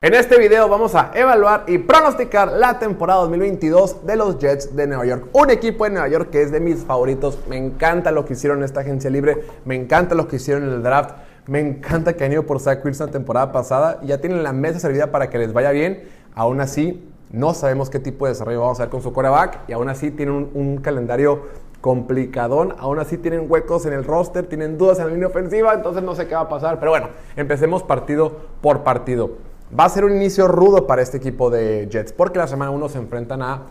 En 0.04 0.12
este 0.12 0.38
video 0.38 0.68
vamos 0.68 0.94
a 0.94 1.12
evaluar 1.14 1.64
y 1.66 1.78
pronosticar 1.78 2.52
la 2.52 2.78
temporada 2.78 3.20
2022 3.20 4.04
de 4.04 4.16
los 4.16 4.38
Jets 4.38 4.76
de 4.76 4.86
Nueva 4.86 5.06
York. 5.06 5.28
Un 5.32 5.48
equipo 5.48 5.84
de 5.84 5.92
Nueva 5.92 6.08
York 6.08 6.28
que 6.28 6.42
es 6.42 6.52
de 6.52 6.60
mis 6.60 6.84
favoritos. 6.84 7.38
Me 7.48 7.56
encanta 7.56 8.10
lo 8.10 8.26
que 8.26 8.34
hicieron 8.34 8.58
en 8.58 8.64
esta 8.64 8.80
agencia 8.80 9.08
libre. 9.08 9.46
Me 9.64 9.74
encanta 9.74 10.14
lo 10.14 10.28
que 10.28 10.36
hicieron 10.36 10.64
en 10.64 10.74
el 10.74 10.82
draft. 10.82 11.12
Me 11.46 11.60
encanta 11.60 12.12
que 12.12 12.22
han 12.22 12.32
ido 12.32 12.44
por 12.44 12.60
Zach 12.60 12.84
Wilson 12.84 13.06
la 13.06 13.12
temporada 13.14 13.50
pasada. 13.50 13.98
Ya 14.02 14.20
tienen 14.20 14.42
la 14.42 14.52
mesa 14.52 14.78
servida 14.78 15.10
para 15.10 15.30
que 15.30 15.38
les 15.38 15.54
vaya 15.54 15.70
bien. 15.70 16.06
Aún 16.34 16.60
así, 16.60 17.10
no 17.30 17.54
sabemos 17.54 17.88
qué 17.88 17.98
tipo 17.98 18.26
de 18.26 18.32
desarrollo 18.32 18.60
vamos 18.60 18.80
a 18.80 18.82
hacer 18.82 18.90
con 18.90 19.00
su 19.00 19.10
coreback. 19.10 19.60
Y 19.68 19.72
aún 19.72 19.88
así 19.88 20.10
tienen 20.10 20.34
un, 20.34 20.50
un 20.52 20.76
calendario 20.82 21.44
complicadón. 21.80 22.74
Aún 22.78 22.98
así 22.98 23.16
tienen 23.16 23.46
huecos 23.50 23.86
en 23.86 23.94
el 23.94 24.04
roster, 24.04 24.44
tienen 24.48 24.76
dudas 24.76 24.98
en 24.98 25.06
la 25.06 25.12
línea 25.14 25.28
ofensiva, 25.28 25.72
entonces 25.72 26.02
no 26.02 26.14
sé 26.14 26.26
qué 26.28 26.34
va 26.34 26.42
a 26.42 26.48
pasar. 26.50 26.78
Pero 26.78 26.90
bueno, 26.90 27.08
empecemos 27.36 27.82
partido 27.82 28.36
por 28.60 28.84
partido. 28.84 29.53
Va 29.78 29.86
a 29.86 29.88
ser 29.88 30.04
un 30.04 30.14
inicio 30.14 30.46
rudo 30.46 30.86
para 30.86 31.02
este 31.02 31.16
equipo 31.16 31.50
de 31.50 31.88
Jets, 31.90 32.12
porque 32.12 32.38
la 32.38 32.46
semana 32.46 32.70
1 32.70 32.88
se 32.90 32.98
enfrentan 32.98 33.42
a, 33.42 33.62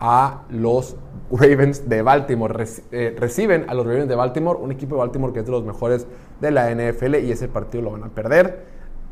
a 0.00 0.42
los 0.50 0.96
Ravens 1.30 1.88
de 1.88 2.02
Baltimore. 2.02 2.64
Eh, 2.90 3.14
reciben 3.16 3.64
a 3.68 3.74
los 3.74 3.86
Ravens 3.86 4.08
de 4.08 4.16
Baltimore, 4.16 4.58
un 4.60 4.72
equipo 4.72 4.96
de 4.96 5.00
Baltimore 5.00 5.32
que 5.32 5.40
es 5.40 5.46
de 5.46 5.52
los 5.52 5.62
mejores 5.62 6.08
de 6.40 6.50
la 6.50 6.74
NFL 6.74 7.16
y 7.24 7.30
ese 7.30 7.46
partido 7.46 7.84
lo 7.84 7.92
van 7.92 8.02
a 8.02 8.08
perder. 8.08 8.64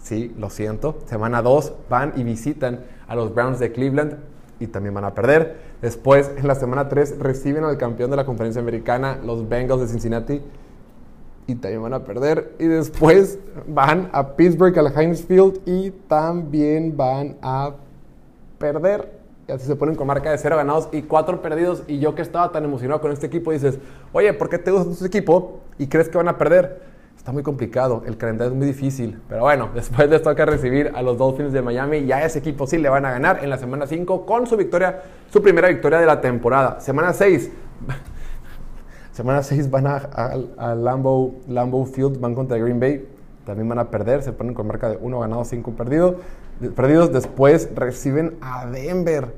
Sí, 0.02 0.34
lo 0.36 0.50
siento. 0.50 0.98
Semana 1.06 1.40
2 1.40 1.72
van 1.88 2.12
y 2.16 2.24
visitan 2.24 2.80
a 3.06 3.14
los 3.14 3.32
Browns 3.32 3.60
de 3.60 3.70
Cleveland 3.70 4.16
y 4.58 4.66
también 4.66 4.92
van 4.92 5.04
a 5.04 5.14
perder. 5.14 5.56
Después, 5.82 6.32
en 6.36 6.48
la 6.48 6.56
semana 6.56 6.88
3, 6.88 7.20
reciben 7.20 7.62
al 7.62 7.78
campeón 7.78 8.10
de 8.10 8.16
la 8.16 8.26
conferencia 8.26 8.60
americana, 8.60 9.20
los 9.24 9.48
Bengals 9.48 9.82
de 9.82 9.86
Cincinnati 9.86 10.42
y 11.46 11.54
también 11.54 11.82
van 11.82 11.94
a 11.94 12.04
perder. 12.04 12.54
Y 12.58 12.66
después 12.66 13.38
van 13.66 14.08
a 14.12 14.36
Pittsburgh, 14.36 14.78
al 14.78 14.92
Heinz 14.96 15.24
Field 15.24 15.60
y 15.66 15.90
también 16.08 16.96
van 16.96 17.36
a 17.42 17.72
perder. 18.58 19.12
Y 19.46 19.52
así 19.52 19.66
se 19.66 19.76
ponen 19.76 19.94
con 19.94 20.06
marca 20.06 20.30
de 20.30 20.38
cero 20.38 20.56
ganados 20.56 20.88
y 20.92 21.02
cuatro 21.02 21.42
perdidos. 21.42 21.82
Y 21.86 21.98
yo 21.98 22.14
que 22.14 22.22
estaba 22.22 22.50
tan 22.50 22.64
emocionado 22.64 23.00
con 23.00 23.12
este 23.12 23.26
equipo, 23.26 23.52
dices, 23.52 23.78
oye, 24.12 24.32
¿por 24.32 24.48
qué 24.48 24.58
te 24.58 24.70
gusta 24.70 24.92
este 24.92 25.06
equipo 25.06 25.60
y 25.78 25.86
crees 25.86 26.08
que 26.08 26.16
van 26.16 26.28
a 26.28 26.38
perder? 26.38 26.94
Está 27.16 27.32
muy 27.32 27.42
complicado, 27.42 28.02
el 28.06 28.18
calendario 28.18 28.52
es 28.52 28.56
muy 28.56 28.66
difícil. 28.66 29.20
Pero 29.28 29.42
bueno, 29.42 29.70
después 29.74 30.08
les 30.08 30.22
toca 30.22 30.46
recibir 30.46 30.92
a 30.94 31.02
los 31.02 31.18
Dolphins 31.18 31.52
de 31.52 31.60
Miami 31.60 31.98
y 31.98 32.12
a 32.12 32.24
ese 32.24 32.38
equipo 32.38 32.66
sí 32.66 32.78
le 32.78 32.88
van 32.88 33.04
a 33.04 33.12
ganar 33.12 33.40
en 33.42 33.50
la 33.50 33.58
semana 33.58 33.86
5 33.86 34.24
con 34.24 34.46
su 34.46 34.56
victoria, 34.56 35.02
su 35.30 35.42
primera 35.42 35.68
victoria 35.68 35.98
de 36.00 36.06
la 36.06 36.20
temporada. 36.20 36.80
Semana 36.80 37.12
6 37.12 37.50
Semana 39.14 39.44
6 39.44 39.71
van 39.71 39.87
a, 39.87 40.75
Lambeau, 40.75 41.37
Lambeau, 41.47 41.87
Field, 41.87 42.18
van 42.18 42.35
contra 42.35 42.59
Green 42.59 42.80
Bay. 42.80 43.06
También 43.47 43.68
van 43.68 43.78
a 43.78 43.88
perder, 43.88 44.25
se 44.25 44.33
ponen 44.33 44.54
con 44.54 44.66
marca 44.66 44.88
de 44.88 44.97
1 44.97 45.21
ganado, 45.21 45.44
5 45.44 45.71
perdido, 45.76 46.16
perdidos. 46.75 47.12
Después 47.12 47.71
reciben 47.76 48.35
a 48.40 48.66
Denver. 48.66 49.33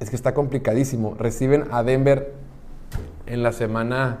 Es 0.00 0.08
que 0.08 0.16
está 0.16 0.32
complicadísimo. 0.32 1.14
Reciben 1.18 1.64
a 1.70 1.82
Denver 1.82 2.32
en 3.26 3.42
la 3.42 3.52
semana 3.52 4.20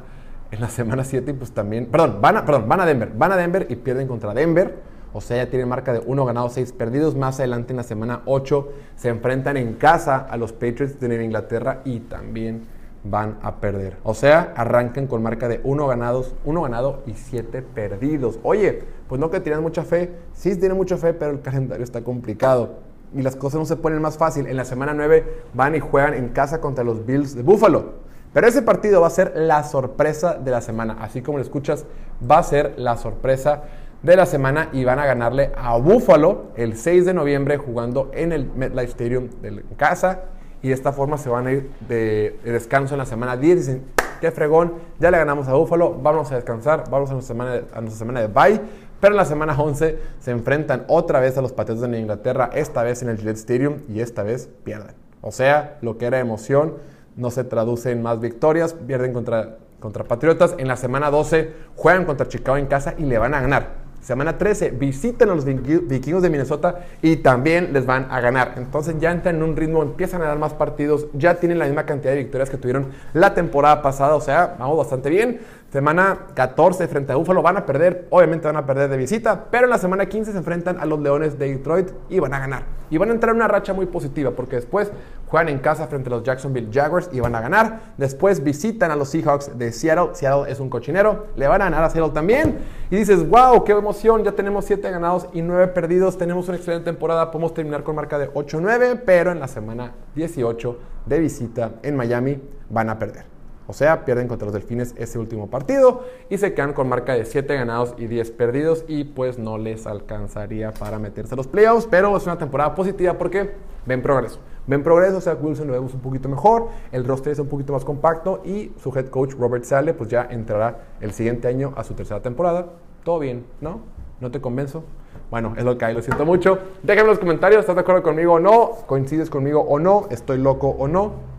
en 0.50 0.60
la 0.60 0.68
semana 0.68 1.04
7 1.04 1.30
y 1.30 1.34
pues 1.34 1.52
también, 1.52 1.86
perdón, 1.86 2.18
van 2.20 2.36
a, 2.36 2.44
perdón, 2.44 2.68
van 2.68 2.80
a 2.82 2.84
Denver, 2.84 3.10
van 3.16 3.32
a 3.32 3.38
Denver 3.38 3.66
y 3.70 3.76
pierden 3.76 4.06
contra 4.06 4.34
Denver. 4.34 4.76
O 5.14 5.22
sea, 5.22 5.38
ya 5.38 5.48
tienen 5.48 5.70
marca 5.70 5.94
de 5.94 6.00
1 6.04 6.24
ganado, 6.26 6.50
6 6.50 6.70
perdidos. 6.72 7.16
Más 7.16 7.38
adelante 7.38 7.72
en 7.72 7.78
la 7.78 7.82
semana 7.82 8.20
8 8.26 8.68
se 8.96 9.08
enfrentan 9.08 9.56
en 9.56 9.72
casa 9.72 10.18
a 10.18 10.36
los 10.36 10.52
Patriots 10.52 11.00
de 11.00 11.08
Nueva 11.08 11.24
Inglaterra 11.24 11.80
y 11.86 12.00
también 12.00 12.66
van 13.04 13.38
a 13.42 13.56
perder. 13.56 13.96
O 14.04 14.14
sea, 14.14 14.52
arrancan 14.56 15.06
con 15.06 15.22
marca 15.22 15.48
de 15.48 15.60
uno 15.64 15.86
ganados, 15.86 16.34
uno 16.44 16.62
ganado 16.62 17.02
y 17.06 17.14
siete 17.14 17.62
perdidos. 17.62 18.38
Oye, 18.42 18.84
pues 19.08 19.20
no 19.20 19.30
que 19.30 19.40
tienen 19.40 19.62
mucha 19.62 19.84
fe, 19.84 20.12
sí 20.34 20.56
tienen 20.56 20.76
mucha 20.76 20.96
fe, 20.96 21.12
pero 21.12 21.32
el 21.32 21.40
calendario 21.40 21.84
está 21.84 22.02
complicado 22.02 22.92
y 23.14 23.22
las 23.22 23.36
cosas 23.36 23.60
no 23.60 23.66
se 23.66 23.76
ponen 23.76 24.00
más 24.00 24.16
fácil. 24.16 24.46
En 24.46 24.56
la 24.56 24.64
semana 24.64 24.94
9 24.94 25.24
van 25.54 25.74
y 25.74 25.80
juegan 25.80 26.14
en 26.14 26.28
casa 26.28 26.60
contra 26.60 26.84
los 26.84 27.04
Bills 27.04 27.34
de 27.34 27.42
Buffalo. 27.42 28.02
Pero 28.32 28.46
ese 28.46 28.62
partido 28.62 29.00
va 29.00 29.08
a 29.08 29.10
ser 29.10 29.32
la 29.36 29.62
sorpresa 29.64 30.34
de 30.34 30.50
la 30.50 30.62
semana. 30.62 30.96
Así 31.00 31.20
como 31.20 31.38
lo 31.38 31.44
escuchas, 31.44 31.84
va 32.28 32.38
a 32.38 32.42
ser 32.42 32.74
la 32.78 32.96
sorpresa 32.96 33.64
de 34.02 34.16
la 34.16 34.26
semana 34.26 34.68
y 34.72 34.84
van 34.84 34.98
a 34.98 35.06
ganarle 35.06 35.52
a 35.56 35.76
Buffalo 35.76 36.46
el 36.56 36.76
6 36.76 37.04
de 37.04 37.14
noviembre 37.14 37.58
jugando 37.58 38.10
en 38.14 38.32
el 38.32 38.50
MetLife 38.56 38.90
Stadium 38.90 39.28
de 39.42 39.62
casa 39.76 40.22
y 40.62 40.68
de 40.68 40.74
esta 40.74 40.92
forma 40.92 41.18
se 41.18 41.28
van 41.28 41.46
a 41.46 41.52
ir 41.52 41.70
de, 41.88 42.38
descanso 42.44 42.94
en 42.94 42.98
la 42.98 43.06
semana 43.06 43.36
10. 43.36 43.56
Dicen, 43.56 43.82
qué 44.20 44.30
fregón, 44.30 44.74
ya 45.00 45.10
le 45.10 45.18
ganamos 45.18 45.48
a 45.48 45.54
Búfalo, 45.54 45.94
vamos 46.00 46.30
a 46.30 46.36
descansar, 46.36 46.84
vamos 46.88 47.10
a 47.10 47.14
nuestra 47.14 47.34
semana 47.34 47.52
de, 47.52 47.64
a 47.74 47.80
nuestra 47.80 47.98
semana 47.98 48.20
de 48.20 48.28
bye. 48.28 48.60
Pero 49.00 49.14
en 49.14 49.16
la 49.16 49.24
semana 49.24 49.60
11 49.60 49.98
se 50.20 50.30
enfrentan 50.30 50.84
otra 50.86 51.18
vez 51.18 51.36
a 51.36 51.42
los 51.42 51.52
Patriotas 51.52 51.90
de 51.90 51.98
Inglaterra, 51.98 52.50
esta 52.54 52.84
vez 52.84 53.02
en 53.02 53.08
el 53.08 53.18
Gillette 53.18 53.38
Stadium 53.38 53.78
y 53.88 54.00
esta 54.00 54.22
vez 54.22 54.48
pierden. 54.62 54.94
O 55.20 55.32
sea, 55.32 55.78
lo 55.82 55.98
que 55.98 56.06
era 56.06 56.20
emoción 56.20 56.74
no 57.16 57.32
se 57.32 57.42
traduce 57.42 57.90
en 57.90 58.00
más 58.00 58.20
victorias, 58.20 58.74
pierden 58.74 59.12
contra, 59.12 59.56
contra 59.80 60.04
Patriotas. 60.04 60.54
En 60.56 60.68
la 60.68 60.76
semana 60.76 61.10
12 61.10 61.52
juegan 61.74 62.04
contra 62.04 62.28
Chicago 62.28 62.58
en 62.58 62.66
casa 62.66 62.94
y 62.96 63.02
le 63.02 63.18
van 63.18 63.34
a 63.34 63.40
ganar. 63.40 63.81
Semana 64.02 64.36
13, 64.36 64.72
visiten 64.72 65.30
a 65.30 65.34
los 65.34 65.44
vikingos 65.44 66.22
de 66.22 66.28
Minnesota 66.28 66.80
y 67.02 67.16
también 67.16 67.72
les 67.72 67.86
van 67.86 68.08
a 68.10 68.20
ganar. 68.20 68.54
Entonces 68.56 68.96
ya 68.98 69.12
entran 69.12 69.36
en 69.36 69.44
un 69.44 69.56
ritmo, 69.56 69.80
empiezan 69.82 70.22
a 70.22 70.26
dar 70.26 70.38
más 70.38 70.52
partidos, 70.54 71.06
ya 71.12 71.36
tienen 71.36 71.60
la 71.60 71.66
misma 71.66 71.86
cantidad 71.86 72.12
de 72.12 72.18
victorias 72.18 72.50
que 72.50 72.56
tuvieron 72.56 72.88
la 73.14 73.32
temporada 73.32 73.80
pasada, 73.80 74.16
o 74.16 74.20
sea, 74.20 74.56
vamos 74.58 74.76
bastante 74.76 75.08
bien. 75.08 75.40
Semana 75.72 76.26
14 76.34 76.86
frente 76.86 77.14
a 77.14 77.16
Buffalo 77.16 77.40
van 77.40 77.56
a 77.56 77.64
perder, 77.64 78.06
obviamente 78.10 78.46
van 78.46 78.56
a 78.56 78.66
perder 78.66 78.90
de 78.90 78.98
visita, 78.98 79.46
pero 79.50 79.64
en 79.64 79.70
la 79.70 79.78
semana 79.78 80.04
15 80.04 80.32
se 80.32 80.36
enfrentan 80.36 80.78
a 80.78 80.84
los 80.84 81.00
Leones 81.00 81.38
de 81.38 81.48
Detroit 81.48 81.88
y 82.10 82.20
van 82.20 82.34
a 82.34 82.40
ganar. 82.40 82.64
Y 82.90 82.98
van 82.98 83.08
a 83.08 83.14
entrar 83.14 83.30
en 83.30 83.36
una 83.36 83.48
racha 83.48 83.72
muy 83.72 83.86
positiva 83.86 84.32
porque 84.32 84.56
después 84.56 84.92
juegan 85.28 85.48
en 85.48 85.60
casa 85.60 85.86
frente 85.86 86.10
a 86.10 86.10
los 86.10 86.24
Jacksonville 86.24 86.68
Jaguars 86.70 87.08
y 87.10 87.20
van 87.20 87.34
a 87.34 87.40
ganar. 87.40 87.94
Después 87.96 88.44
visitan 88.44 88.90
a 88.90 88.96
los 88.96 89.08
Seahawks 89.08 89.56
de 89.56 89.72
Seattle. 89.72 90.10
Seattle 90.12 90.52
es 90.52 90.60
un 90.60 90.68
cochinero, 90.68 91.28
le 91.36 91.48
van 91.48 91.62
a 91.62 91.64
ganar 91.64 91.84
a 91.84 91.88
Seattle 91.88 92.12
también. 92.12 92.58
Y 92.90 92.96
dices, 92.96 93.26
wow, 93.26 93.64
qué 93.64 93.72
emoción, 93.72 94.24
ya 94.24 94.32
tenemos 94.32 94.66
7 94.66 94.90
ganados 94.90 95.26
y 95.32 95.40
9 95.40 95.68
perdidos. 95.68 96.18
Tenemos 96.18 96.48
una 96.48 96.58
excelente 96.58 96.84
temporada, 96.84 97.30
podemos 97.30 97.54
terminar 97.54 97.82
con 97.82 97.96
marca 97.96 98.18
de 98.18 98.30
8-9, 98.30 99.00
pero 99.06 99.32
en 99.32 99.40
la 99.40 99.48
semana 99.48 99.92
18 100.16 100.78
de 101.06 101.18
visita 101.18 101.70
en 101.82 101.96
Miami 101.96 102.42
van 102.68 102.90
a 102.90 102.98
perder. 102.98 103.31
O 103.72 103.74
sea, 103.74 104.04
pierden 104.04 104.28
contra 104.28 104.44
los 104.44 104.52
Delfines 104.52 104.94
ese 104.98 105.18
último 105.18 105.48
partido 105.48 106.02
y 106.28 106.36
se 106.36 106.52
quedan 106.52 106.74
con 106.74 106.90
marca 106.90 107.14
de 107.14 107.24
7 107.24 107.54
ganados 107.54 107.94
y 107.96 108.06
10 108.06 108.30
perdidos 108.32 108.84
y 108.86 109.04
pues 109.04 109.38
no 109.38 109.56
les 109.56 109.86
alcanzaría 109.86 110.72
para 110.72 110.98
meterse 110.98 111.32
a 111.32 111.38
los 111.38 111.46
playoffs, 111.46 111.88
pero 111.90 112.14
es 112.14 112.26
una 112.26 112.36
temporada 112.36 112.74
positiva 112.74 113.16
porque 113.16 113.54
ven 113.86 114.02
progreso. 114.02 114.40
Ven 114.66 114.82
progreso, 114.82 115.16
o 115.16 115.20
sea, 115.22 115.38
Wilson 115.40 115.68
lo 115.68 115.72
vemos 115.72 115.94
un 115.94 116.00
poquito 116.00 116.28
mejor, 116.28 116.68
el 116.92 117.06
roster 117.06 117.32
es 117.32 117.38
un 117.38 117.48
poquito 117.48 117.72
más 117.72 117.82
compacto 117.82 118.42
y 118.44 118.72
su 118.78 118.94
head 118.94 119.06
coach 119.06 119.32
Robert 119.38 119.64
Sale 119.64 119.94
pues 119.94 120.10
ya 120.10 120.28
entrará 120.30 120.80
el 121.00 121.12
siguiente 121.12 121.48
año 121.48 121.72
a 121.74 121.82
su 121.82 121.94
tercera 121.94 122.20
temporada. 122.20 122.66
Todo 123.04 123.20
bien, 123.20 123.46
¿no? 123.62 123.80
¿No 124.20 124.30
te 124.30 124.42
convenzo? 124.42 124.84
Bueno, 125.30 125.54
es 125.56 125.64
lo 125.64 125.78
que 125.78 125.86
hay, 125.86 125.94
lo 125.94 126.02
siento 126.02 126.26
mucho. 126.26 126.58
Déjenme 126.82 127.04
en 127.04 127.06
los 127.06 127.18
comentarios, 127.18 127.60
¿estás 127.60 127.74
de 127.76 127.80
acuerdo 127.80 128.02
conmigo 128.02 128.34
o 128.34 128.38
no? 128.38 128.72
¿Coincides 128.86 129.30
conmigo 129.30 129.62
o 129.62 129.78
no? 129.78 130.08
¿Estoy 130.10 130.36
loco 130.36 130.68
o 130.68 130.86
no? 130.88 131.31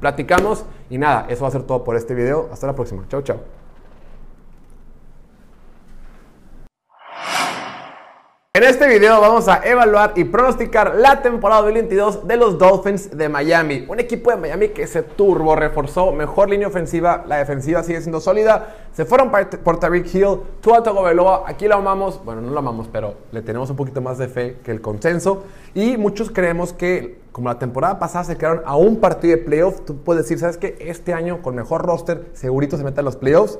Platicamos 0.00 0.64
y 0.88 0.98
nada, 0.98 1.26
eso 1.28 1.42
va 1.42 1.48
a 1.48 1.52
ser 1.52 1.62
todo 1.62 1.84
por 1.84 1.96
este 1.96 2.14
video. 2.14 2.48
Hasta 2.52 2.66
la 2.66 2.74
próxima. 2.74 3.06
Chao, 3.08 3.22
chao. 3.22 3.59
En 8.60 8.66
este 8.66 8.86
video 8.86 9.18
vamos 9.22 9.48
a 9.48 9.62
evaluar 9.64 10.12
y 10.16 10.24
pronosticar 10.24 10.94
la 10.94 11.22
temporada 11.22 11.62
2022 11.62 12.28
de 12.28 12.36
los 12.36 12.58
Dolphins 12.58 13.16
de 13.16 13.26
Miami. 13.30 13.86
Un 13.88 14.00
equipo 14.00 14.30
de 14.30 14.36
Miami 14.36 14.68
que 14.68 14.86
se 14.86 15.02
turbo 15.02 15.56
reforzó, 15.56 16.12
mejor 16.12 16.50
línea 16.50 16.68
ofensiva, 16.68 17.24
la 17.26 17.38
defensiva 17.38 17.82
sigue 17.82 18.02
siendo 18.02 18.20
sólida. 18.20 18.74
Se 18.92 19.06
fueron 19.06 19.32
por 19.64 19.80
Tariq 19.80 20.14
Hill, 20.14 20.40
Tua 20.60 20.82
Tagovailoa, 20.82 21.44
aquí 21.46 21.68
lo 21.68 21.76
amamos, 21.76 22.22
bueno, 22.22 22.42
no 22.42 22.50
lo 22.50 22.58
amamos, 22.58 22.86
pero 22.92 23.14
le 23.32 23.40
tenemos 23.40 23.70
un 23.70 23.76
poquito 23.76 24.02
más 24.02 24.18
de 24.18 24.28
fe 24.28 24.58
que 24.62 24.72
el 24.72 24.82
consenso. 24.82 25.44
Y 25.72 25.96
muchos 25.96 26.30
creemos 26.30 26.74
que, 26.74 27.18
como 27.32 27.48
la 27.48 27.58
temporada 27.58 27.98
pasada 27.98 28.24
se 28.24 28.36
quedaron 28.36 28.60
a 28.66 28.76
un 28.76 29.00
partido 29.00 29.38
de 29.38 29.42
playoffs, 29.42 29.86
tú 29.86 30.02
puedes 30.02 30.24
decir, 30.24 30.38
¿sabes 30.38 30.58
qué? 30.58 30.76
Este 30.80 31.14
año 31.14 31.40
con 31.40 31.54
mejor 31.54 31.80
roster, 31.86 32.26
segurito 32.34 32.76
se 32.76 32.84
meten 32.84 32.98
a 32.98 33.02
los 33.04 33.16
playoffs. 33.16 33.58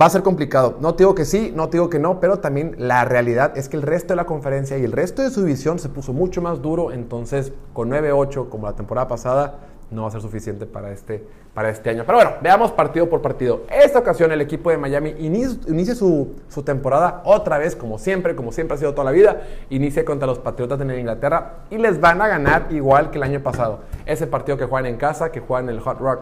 Va 0.00 0.06
a 0.06 0.10
ser 0.10 0.22
complicado. 0.22 0.78
No 0.80 0.94
te 0.94 1.02
digo 1.02 1.14
que 1.14 1.26
sí, 1.26 1.52
no 1.54 1.68
te 1.68 1.76
digo 1.76 1.90
que 1.90 1.98
no, 1.98 2.18
pero 2.18 2.38
también 2.38 2.74
la 2.78 3.04
realidad 3.04 3.58
es 3.58 3.68
que 3.68 3.76
el 3.76 3.82
resto 3.82 4.14
de 4.14 4.16
la 4.16 4.24
conferencia 4.24 4.78
y 4.78 4.84
el 4.84 4.92
resto 4.92 5.20
de 5.20 5.28
su 5.28 5.42
división 5.42 5.78
se 5.78 5.90
puso 5.90 6.14
mucho 6.14 6.40
más 6.40 6.62
duro. 6.62 6.92
Entonces, 6.92 7.52
con 7.74 7.90
9-8, 7.90 8.48
como 8.48 8.66
la 8.66 8.72
temporada 8.74 9.06
pasada, 9.06 9.58
no 9.90 10.02
va 10.02 10.08
a 10.08 10.10
ser 10.10 10.22
suficiente 10.22 10.64
para 10.64 10.90
este, 10.92 11.22
para 11.52 11.68
este 11.68 11.90
año. 11.90 12.04
Pero 12.06 12.16
bueno, 12.16 12.30
veamos 12.40 12.72
partido 12.72 13.10
por 13.10 13.20
partido. 13.20 13.64
Esta 13.70 13.98
ocasión, 13.98 14.32
el 14.32 14.40
equipo 14.40 14.70
de 14.70 14.78
Miami 14.78 15.14
inicia, 15.18 15.94
su, 15.94 16.36
su, 16.48 16.62
temporada 16.62 17.20
otra 17.26 17.58
vez, 17.58 17.76
como 17.76 17.98
siempre, 17.98 18.34
como 18.34 18.50
siempre 18.50 18.76
ha 18.76 18.78
sido 18.78 18.94
toda 18.94 19.04
la 19.04 19.10
vida. 19.10 19.42
Inicia 19.68 20.06
contra 20.06 20.26
los 20.26 20.38
Patriotas 20.38 20.78
de 20.78 20.98
Inglaterra 20.98 21.64
y 21.68 21.76
les 21.76 22.00
van 22.00 22.22
a 22.22 22.28
ganar 22.28 22.68
igual 22.70 23.10
que 23.10 23.18
el 23.18 23.24
año 23.24 23.42
pasado. 23.42 23.80
Ese 24.06 24.26
partido 24.26 24.56
que 24.56 24.64
juegan 24.64 24.86
en 24.86 24.96
casa, 24.96 25.30
que 25.30 25.40
juegan 25.40 25.68
en 25.68 25.74
el 25.74 25.80
Hot 25.82 25.98
Rock. 26.00 26.20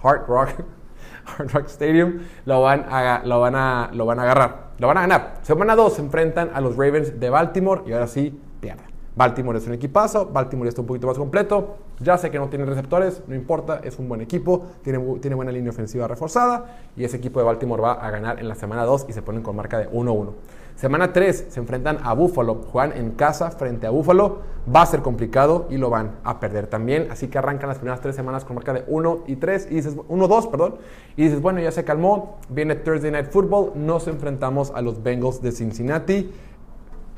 Hard 0.00 0.26
Rock 0.28 0.50
Hard 1.38 1.50
Rock 1.52 1.66
Stadium, 1.66 2.20
lo 2.44 2.62
van, 2.62 2.86
a, 2.88 3.22
lo, 3.24 3.40
van 3.40 3.54
a, 3.56 3.90
lo 3.92 4.06
van 4.06 4.18
a 4.18 4.22
agarrar. 4.22 4.70
Lo 4.78 4.86
van 4.86 4.98
a 4.98 5.00
ganar. 5.02 5.34
Semana 5.42 5.76
2 5.76 5.94
se 5.94 6.02
enfrentan 6.02 6.50
a 6.54 6.60
los 6.60 6.76
Ravens 6.76 7.20
de 7.20 7.30
Baltimore 7.30 7.82
y 7.86 7.92
ahora 7.92 8.06
sí 8.06 8.38
pierden. 8.60 8.90
Baltimore 9.16 9.58
es 9.58 9.66
un 9.66 9.74
equipazo, 9.74 10.26
Baltimore 10.26 10.68
está 10.68 10.80
un 10.80 10.86
poquito 10.86 11.06
más 11.06 11.18
completo. 11.18 11.76
Ya 11.98 12.16
sé 12.16 12.30
que 12.30 12.38
no 12.38 12.48
tiene 12.48 12.64
receptores, 12.64 13.22
no 13.26 13.34
importa, 13.34 13.80
es 13.84 13.98
un 13.98 14.08
buen 14.08 14.22
equipo, 14.22 14.68
tiene, 14.82 14.98
tiene 15.20 15.34
buena 15.34 15.52
línea 15.52 15.70
ofensiva 15.70 16.08
reforzada 16.08 16.78
y 16.96 17.04
ese 17.04 17.18
equipo 17.18 17.40
de 17.40 17.44
Baltimore 17.44 17.82
va 17.82 17.92
a 17.92 18.10
ganar 18.10 18.38
en 18.38 18.48
la 18.48 18.54
semana 18.54 18.84
2 18.84 19.06
y 19.10 19.12
se 19.12 19.20
ponen 19.20 19.42
con 19.42 19.56
marca 19.56 19.78
de 19.78 19.90
1-1. 19.90 20.30
Semana 20.76 21.12
3 21.12 21.46
se 21.50 21.60
enfrentan 21.60 21.98
a 22.02 22.14
Buffalo, 22.14 22.62
juegan 22.70 22.96
en 22.96 23.10
casa 23.12 23.50
frente 23.50 23.86
a 23.86 23.90
Buffalo, 23.90 24.40
va 24.74 24.82
a 24.82 24.86
ser 24.86 25.00
complicado 25.02 25.66
y 25.70 25.76
lo 25.76 25.90
van 25.90 26.12
a 26.24 26.40
perder 26.40 26.66
también, 26.66 27.08
así 27.10 27.28
que 27.28 27.38
arrancan 27.38 27.68
las 27.68 27.78
primeras 27.78 28.00
tres 28.00 28.16
semanas 28.16 28.44
con 28.44 28.56
marca 28.56 28.72
de 28.72 28.84
1 28.86 29.24
y 29.26 29.36
3 29.36 29.68
y 29.70 29.74
dices 29.74 29.96
1-2, 29.96 30.50
perdón, 30.50 30.76
y 31.16 31.24
dices, 31.24 31.40
bueno, 31.42 31.60
ya 31.60 31.70
se 31.70 31.84
calmó, 31.84 32.38
viene 32.48 32.76
Thursday 32.76 33.10
Night 33.10 33.30
Football, 33.30 33.72
nos 33.74 34.08
enfrentamos 34.08 34.70
a 34.74 34.80
los 34.80 35.02
Bengals 35.02 35.42
de 35.42 35.52
Cincinnati. 35.52 36.30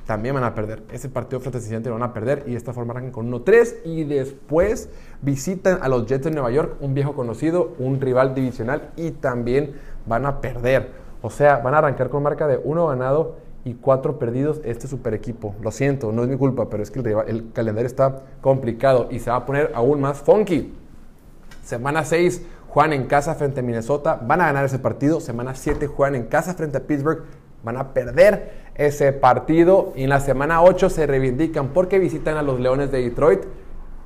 También 0.07 0.35
van 0.35 0.43
a 0.45 0.53
perder. 0.53 0.83
Ese 0.91 1.09
partido 1.09 1.39
frente 1.39 1.59
a 1.59 1.61
Cincinnati 1.61 1.89
lo 1.89 1.95
van 1.95 2.03
a 2.03 2.13
perder. 2.13 2.43
Y 2.47 2.51
de 2.51 2.57
esta 2.57 2.73
forma 2.73 2.93
arrancan 2.93 3.13
con 3.13 3.31
1-3 3.31 3.83
y 3.85 4.03
después 4.03 4.89
visitan 5.21 5.79
a 5.81 5.89
los 5.89 6.07
Jets 6.07 6.25
de 6.25 6.33
Nueva 6.33 6.51
York, 6.51 6.77
un 6.81 6.93
viejo 6.93 7.15
conocido, 7.15 7.75
un 7.79 8.01
rival 8.01 8.35
divisional. 8.35 8.91
Y 8.97 9.13
también 9.13 9.75
van 10.07 10.27
a 10.27 10.41
perder. 10.41 10.91
O 11.23 11.31
sea, 11.31 11.59
van 11.59 11.75
a 11.75 11.79
arrancar 11.79 12.11
con 12.11 12.23
marca 12.23 12.47
de 12.47 12.61
1 12.63 12.87
ganado 12.89 13.37
y 13.65 13.75
4 13.75 14.19
perdidos 14.19 14.61
este 14.65 14.89
super 14.89 15.15
equipo. 15.15 15.55
Lo 15.63 15.71
siento, 15.71 16.13
no 16.13 16.25
es 16.25 16.29
mi 16.29 16.37
culpa, 16.37 16.69
pero 16.69 16.83
es 16.83 16.91
que 16.91 16.99
el, 16.99 17.07
el 17.29 17.53
calendario 17.53 17.87
está 17.87 18.23
complicado 18.41 19.09
y 19.11 19.21
se 19.21 19.31
va 19.31 19.37
a 19.37 19.47
poner 19.47 19.71
aún 19.75 20.01
más 20.01 20.19
funky. 20.19 20.75
Semana 21.63 22.05
6 22.05 22.45
juegan 22.69 22.93
en 22.93 23.07
casa 23.07 23.35
frente 23.37 23.61
a 23.61 23.63
Minnesota, 23.63 24.21
van 24.21 24.41
a 24.41 24.47
ganar 24.47 24.65
ese 24.65 24.81
partido. 24.81 25.21
Semana 25.21 25.55
7 25.55 25.87
juegan 25.87 26.17
en 26.17 26.25
casa 26.25 26.55
frente 26.55 26.79
a 26.79 26.81
Pittsburgh, 26.81 27.23
van 27.63 27.77
a 27.77 27.95
perder 27.95 28.63
ese 28.75 29.13
partido 29.13 29.93
y 29.95 30.05
en 30.05 30.09
la 30.09 30.21
semana 30.21 30.63
8 30.63 30.91
se 30.91 31.07
reivindican 31.07 31.69
porque 31.69 31.99
visitan 31.99 32.37
a 32.37 32.43
los 32.43 32.59
Leones 32.59 32.91
de 32.91 33.03
Detroit 33.03 33.43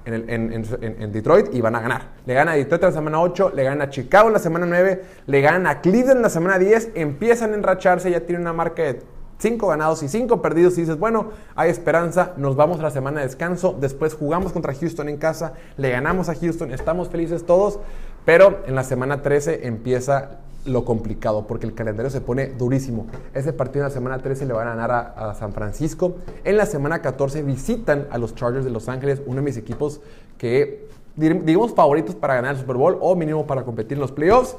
en, 0.06 1.12
Detroit 1.12 1.52
y 1.52 1.60
van 1.60 1.74
a 1.74 1.80
ganar. 1.80 2.10
Le 2.24 2.34
ganan 2.34 2.54
a 2.54 2.56
Detroit 2.56 2.82
en 2.82 2.88
la 2.88 2.94
semana 2.94 3.20
8, 3.20 3.52
le 3.54 3.64
ganan 3.64 3.82
a 3.82 3.90
Chicago 3.90 4.28
en 4.28 4.34
la 4.34 4.38
semana 4.38 4.66
9, 4.66 5.02
le 5.26 5.40
ganan 5.40 5.66
a 5.66 5.80
Cleveland 5.80 6.16
en 6.16 6.22
la 6.22 6.30
semana 6.30 6.58
10, 6.58 6.90
empiezan 6.94 7.52
a 7.52 7.54
enracharse, 7.54 8.10
ya 8.10 8.20
tienen 8.20 8.42
una 8.42 8.52
marca 8.52 8.82
de 8.82 9.02
5 9.38 9.66
ganados 9.66 10.02
y 10.02 10.08
5 10.08 10.40
perdidos 10.40 10.78
y 10.78 10.82
dices, 10.82 10.98
bueno, 10.98 11.30
hay 11.54 11.70
esperanza, 11.70 12.32
nos 12.36 12.56
vamos 12.56 12.78
a 12.78 12.82
la 12.82 12.90
semana 12.90 13.20
de 13.20 13.26
descanso, 13.26 13.76
después 13.78 14.14
jugamos 14.14 14.52
contra 14.52 14.74
Houston 14.74 15.08
en 15.08 15.18
casa, 15.18 15.54
le 15.76 15.90
ganamos 15.90 16.28
a 16.28 16.34
Houston, 16.34 16.72
estamos 16.72 17.08
felices 17.10 17.44
todos, 17.44 17.80
pero 18.24 18.62
en 18.66 18.74
la 18.74 18.84
semana 18.84 19.22
13 19.22 19.66
empieza 19.66 20.38
lo 20.66 20.84
complicado, 20.84 21.46
porque 21.46 21.66
el 21.66 21.74
calendario 21.74 22.10
se 22.10 22.20
pone 22.20 22.48
durísimo. 22.48 23.06
Ese 23.34 23.52
partido 23.52 23.84
en 23.84 23.88
la 23.88 23.94
semana 23.94 24.18
13 24.18 24.46
le 24.46 24.52
van 24.52 24.68
a 24.68 24.74
ganar 24.74 25.14
a, 25.16 25.34
San 25.34 25.52
Francisco. 25.52 26.16
En 26.44 26.56
la 26.56 26.66
semana 26.66 27.00
14 27.00 27.42
visitan 27.42 28.06
a 28.10 28.18
los 28.18 28.34
Chargers 28.34 28.64
de 28.64 28.70
Los 28.70 28.88
Ángeles, 28.88 29.22
uno 29.26 29.36
de 29.36 29.42
mis 29.42 29.56
equipos 29.56 30.00
que, 30.38 30.88
digamos, 31.16 31.74
favoritos 31.74 32.14
para 32.14 32.34
ganar 32.34 32.54
el 32.54 32.60
Super 32.60 32.76
Bowl 32.76 32.98
o 33.00 33.14
mínimo 33.14 33.46
para 33.46 33.62
competir 33.64 33.96
en 33.96 34.00
los 34.00 34.12
playoffs. 34.12 34.56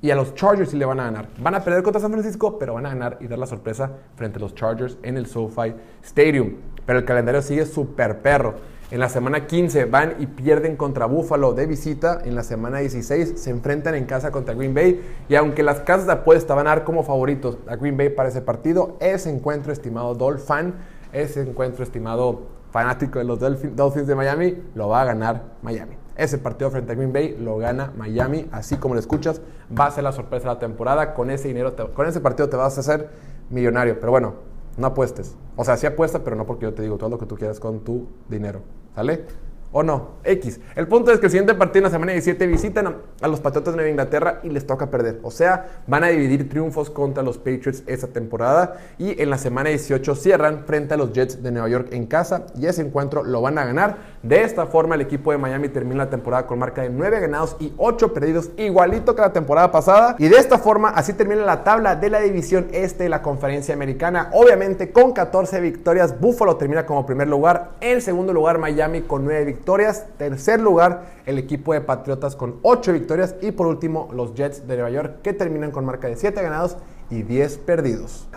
Y 0.00 0.10
a 0.10 0.14
los 0.14 0.32
Chargers 0.34 0.70
sí 0.70 0.76
le 0.76 0.84
van 0.84 1.00
a 1.00 1.04
ganar. 1.04 1.28
Van 1.38 1.56
a 1.56 1.64
perder 1.64 1.82
contra 1.82 2.00
San 2.00 2.12
Francisco, 2.12 2.56
pero 2.56 2.74
van 2.74 2.86
a 2.86 2.90
ganar 2.90 3.18
y 3.20 3.26
dar 3.26 3.38
la 3.38 3.46
sorpresa 3.46 3.90
frente 4.14 4.38
a 4.38 4.40
los 4.40 4.54
Chargers 4.54 4.96
en 5.02 5.16
el 5.16 5.26
SoFi 5.26 5.74
Stadium. 6.04 6.54
Pero 6.86 7.00
el 7.00 7.04
calendario 7.04 7.42
sigue 7.42 7.66
súper 7.66 8.20
perro. 8.22 8.54
En 8.90 9.00
la 9.00 9.10
semana 9.10 9.46
15 9.46 9.84
van 9.84 10.14
y 10.18 10.26
pierden 10.26 10.74
contra 10.76 11.04
Buffalo 11.04 11.52
de 11.52 11.66
visita. 11.66 12.20
En 12.24 12.34
la 12.34 12.42
semana 12.42 12.78
16 12.78 13.34
se 13.36 13.50
enfrentan 13.50 13.94
en 13.94 14.06
casa 14.06 14.30
contra 14.30 14.54
Green 14.54 14.72
Bay. 14.72 14.98
Y 15.28 15.34
aunque 15.34 15.62
las 15.62 15.80
casas 15.80 16.06
de 16.06 16.12
apuesta 16.12 16.54
van 16.54 16.66
a 16.68 16.70
dar 16.70 16.84
como 16.84 17.02
favoritos 17.02 17.58
a 17.66 17.76
Green 17.76 17.98
Bay 17.98 18.08
para 18.08 18.30
ese 18.30 18.40
partido, 18.40 18.96
ese 19.00 19.28
encuentro, 19.28 19.74
estimado 19.74 20.14
Dolphin, 20.14 20.72
ese 21.12 21.42
encuentro, 21.42 21.84
estimado 21.84 22.46
fanático 22.70 23.18
de 23.18 23.26
los 23.26 23.38
Dolphins 23.38 24.06
de 24.06 24.14
Miami, 24.14 24.56
lo 24.74 24.88
va 24.88 25.02
a 25.02 25.04
ganar 25.04 25.42
Miami. 25.60 25.96
Ese 26.16 26.38
partido 26.38 26.70
frente 26.70 26.92
a 26.92 26.94
Green 26.94 27.12
Bay 27.12 27.36
lo 27.38 27.58
gana 27.58 27.92
Miami, 27.94 28.48
así 28.52 28.76
como 28.76 28.94
lo 28.94 29.00
escuchas, 29.00 29.42
va 29.78 29.84
a 29.84 29.90
ser 29.90 30.02
la 30.02 30.12
sorpresa 30.12 30.48
de 30.48 30.54
la 30.54 30.60
temporada. 30.60 31.12
Con 31.12 31.30
ese 31.30 31.48
dinero, 31.48 31.76
con 31.92 32.06
ese 32.06 32.20
partido 32.20 32.48
te 32.48 32.56
vas 32.56 32.78
a 32.78 32.80
hacer 32.80 33.10
millonario. 33.50 34.00
Pero 34.00 34.12
bueno, 34.12 34.34
no 34.78 34.86
apuestes. 34.86 35.36
O 35.56 35.64
sea, 35.64 35.76
sí 35.76 35.86
apuesta, 35.86 36.24
pero 36.24 36.36
no 36.36 36.46
porque 36.46 36.64
yo 36.64 36.72
te 36.72 36.80
digo 36.80 36.96
todo 36.96 37.10
lo 37.10 37.18
que 37.18 37.26
tú 37.26 37.36
quieras 37.36 37.60
con 37.60 37.80
tu 37.80 38.06
dinero. 38.30 38.62
¿Sale? 38.98 39.24
¿O 39.70 39.82
no? 39.82 40.18
X. 40.24 40.60
El 40.76 40.88
punto 40.88 41.12
es 41.12 41.20
que 41.20 41.26
el 41.26 41.30
siguiente 41.30 41.54
partido 41.54 41.80
en 41.80 41.84
la 41.84 41.90
semana 41.90 42.12
17 42.12 42.46
visitan 42.46 42.96
a, 43.20 43.28
los 43.28 43.40
Patriotas 43.40 43.74
de 43.74 43.76
Nueva 43.76 43.90
Inglaterra 43.90 44.40
y 44.42 44.48
les 44.48 44.66
toca 44.66 44.90
perder. 44.90 45.20
O 45.22 45.30
sea, 45.30 45.82
van 45.86 46.04
a 46.04 46.08
dividir 46.08 46.48
triunfos 46.48 46.88
contra 46.88 47.22
los 47.22 47.36
Patriots 47.36 47.82
esa 47.86 48.08
temporada. 48.08 48.78
Y 48.98 49.20
en 49.20 49.28
la 49.28 49.36
semana 49.36 49.68
18 49.68 50.14
cierran 50.14 50.64
frente 50.64 50.94
a 50.94 50.96
los 50.96 51.12
Jets 51.12 51.42
de 51.42 51.50
Nueva 51.50 51.68
York 51.68 51.88
en 51.92 52.06
casa. 52.06 52.46
Y 52.56 52.66
ese 52.66 52.80
encuentro 52.80 53.22
lo 53.24 53.42
van 53.42 53.58
a 53.58 53.66
ganar. 53.66 53.96
De 54.22 54.42
esta 54.42 54.66
forma, 54.66 54.94
el 54.94 55.02
equipo 55.02 55.32
de 55.32 55.38
Miami 55.38 55.68
termina 55.68 56.04
la 56.04 56.10
temporada 56.10 56.46
con 56.46 56.58
marca 56.58 56.82
de 56.82 56.88
9 56.88 57.20
ganados 57.20 57.56
y 57.60 57.72
8 57.76 58.14
perdidos, 58.14 58.50
igualito 58.56 59.14
que 59.14 59.20
la 59.20 59.32
temporada 59.32 59.70
pasada. 59.70 60.16
Y 60.18 60.28
de 60.28 60.38
esta 60.38 60.58
forma, 60.58 60.90
así 60.90 61.12
termina 61.12 61.44
la 61.44 61.62
tabla 61.62 61.94
de 61.94 62.08
la 62.08 62.20
división 62.20 62.68
este 62.72 63.04
de 63.04 63.10
la 63.10 63.20
conferencia 63.20 63.74
americana. 63.74 64.30
Obviamente, 64.32 64.92
con 64.92 65.12
14 65.12 65.60
victorias, 65.60 66.18
Buffalo 66.18 66.56
termina 66.56 66.86
como 66.86 67.04
primer 67.04 67.28
lugar. 67.28 67.72
En 67.80 68.00
segundo 68.00 68.32
lugar, 68.32 68.58
Miami 68.58 69.02
con 69.02 69.24
9 69.24 69.44
victorias 69.44 69.57
victorias. 69.58 70.06
Tercer 70.16 70.60
lugar, 70.60 71.02
el 71.26 71.38
equipo 71.38 71.72
de 71.72 71.80
Patriotas 71.80 72.36
con 72.36 72.60
8 72.62 72.92
victorias. 72.92 73.34
Y 73.42 73.52
por 73.52 73.66
último, 73.66 74.08
los 74.12 74.34
Jets 74.34 74.66
de 74.66 74.74
Nueva 74.74 74.90
York 74.90 75.22
que 75.22 75.32
terminan 75.32 75.70
con 75.70 75.84
marca 75.84 76.08
de 76.08 76.16
7 76.16 76.40
ganados 76.40 76.76
y 77.10 77.22
10 77.22 77.58
perdidos. 77.58 78.28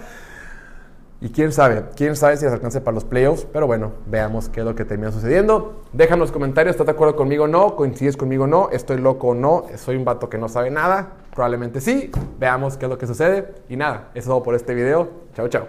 Y 1.24 1.30
quién 1.30 1.52
sabe, 1.52 1.84
quién 1.96 2.16
sabe 2.16 2.36
si 2.36 2.46
les 2.46 2.54
alcance 2.54 2.82
para 2.82 2.96
los 2.96 3.06
playoffs, 3.06 3.46
pero 3.54 3.68
bueno, 3.68 3.92
veamos 4.08 4.50
qué 4.50 4.62
es 4.62 4.66
lo 4.66 4.74
que 4.74 4.86
termina 4.86 5.12
sucediendo. 5.12 5.84
Déjame 5.94 6.22
los 6.22 6.32
comentarios, 6.32 6.74
¿estás 6.74 6.88
de 6.88 6.94
acuerdo 6.94 7.16
conmigo 7.16 7.44
o 7.44 7.48
no? 7.48 7.76
¿Coincides 7.76 8.18
conmigo 8.18 8.46
o 8.46 8.48
no? 8.48 8.70
¿Estoy 8.72 8.98
loco 8.98 9.28
o 9.28 9.36
no? 9.36 9.66
¿Soy 9.76 9.98
un 9.98 10.04
vato 10.04 10.30
que 10.30 10.40
no 10.40 10.50
sabe 10.50 10.72
nada? 10.72 11.10
Probablemente 11.36 11.80
sí. 11.80 12.10
Veamos 12.40 12.76
qué 12.76 12.86
es 12.86 12.90
lo 12.90 12.98
que 12.98 13.06
sucede. 13.06 13.54
Y 13.70 13.76
nada, 13.76 14.10
eso 14.16 14.20
es 14.20 14.26
todo 14.26 14.42
por 14.42 14.56
este 14.56 14.74
video. 14.74 15.10
Chao, 15.36 15.48
chao. 15.48 15.68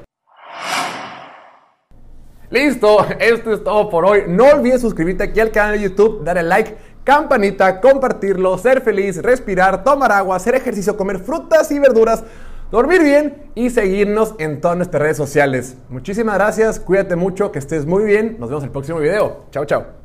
Listo, 2.53 3.05
esto 3.19 3.53
es 3.53 3.65
todo 3.65 3.91
por 3.91 4.05
hoy. 4.05 4.25
No 4.29 4.45
olvides 4.45 4.81
suscribirte 4.81 5.25
aquí 5.25 5.41
al 5.41 5.51
canal 5.51 5.73
de 5.73 5.89
YouTube, 5.89 6.23
darle 6.23 6.45
like, 6.45 6.77
campanita, 7.03 7.81
compartirlo, 7.81 8.57
ser 8.59 8.83
feliz, 8.83 9.21
respirar, 9.21 9.83
tomar 9.83 10.13
agua, 10.13 10.37
hacer 10.37 10.55
ejercicio, 10.55 10.97
comer 10.97 11.19
frutas 11.19 11.73
y 11.73 11.79
verduras 11.79 12.23
dormir 12.73 13.03
bien 13.03 13.51
y 13.55 13.71
seguirnos 13.71 14.35
en 14.39 14.61
todas 14.61 14.77
nuestras 14.77 15.03
redes 15.03 15.17
sociales. 15.19 15.77
Muchísimas 15.91 16.35
gracias, 16.35 16.81
cuídate 16.81 17.15
mucho, 17.15 17.53
que 17.53 17.59
estés 17.59 17.87
muy 17.87 18.03
bien. 18.05 18.37
Nos 18.41 18.49
vemos 18.49 18.65
en 18.65 18.69
el 18.69 18.73
próximo 18.73 18.99
video. 18.99 19.45
Chao, 19.51 19.65
chao. 19.67 20.02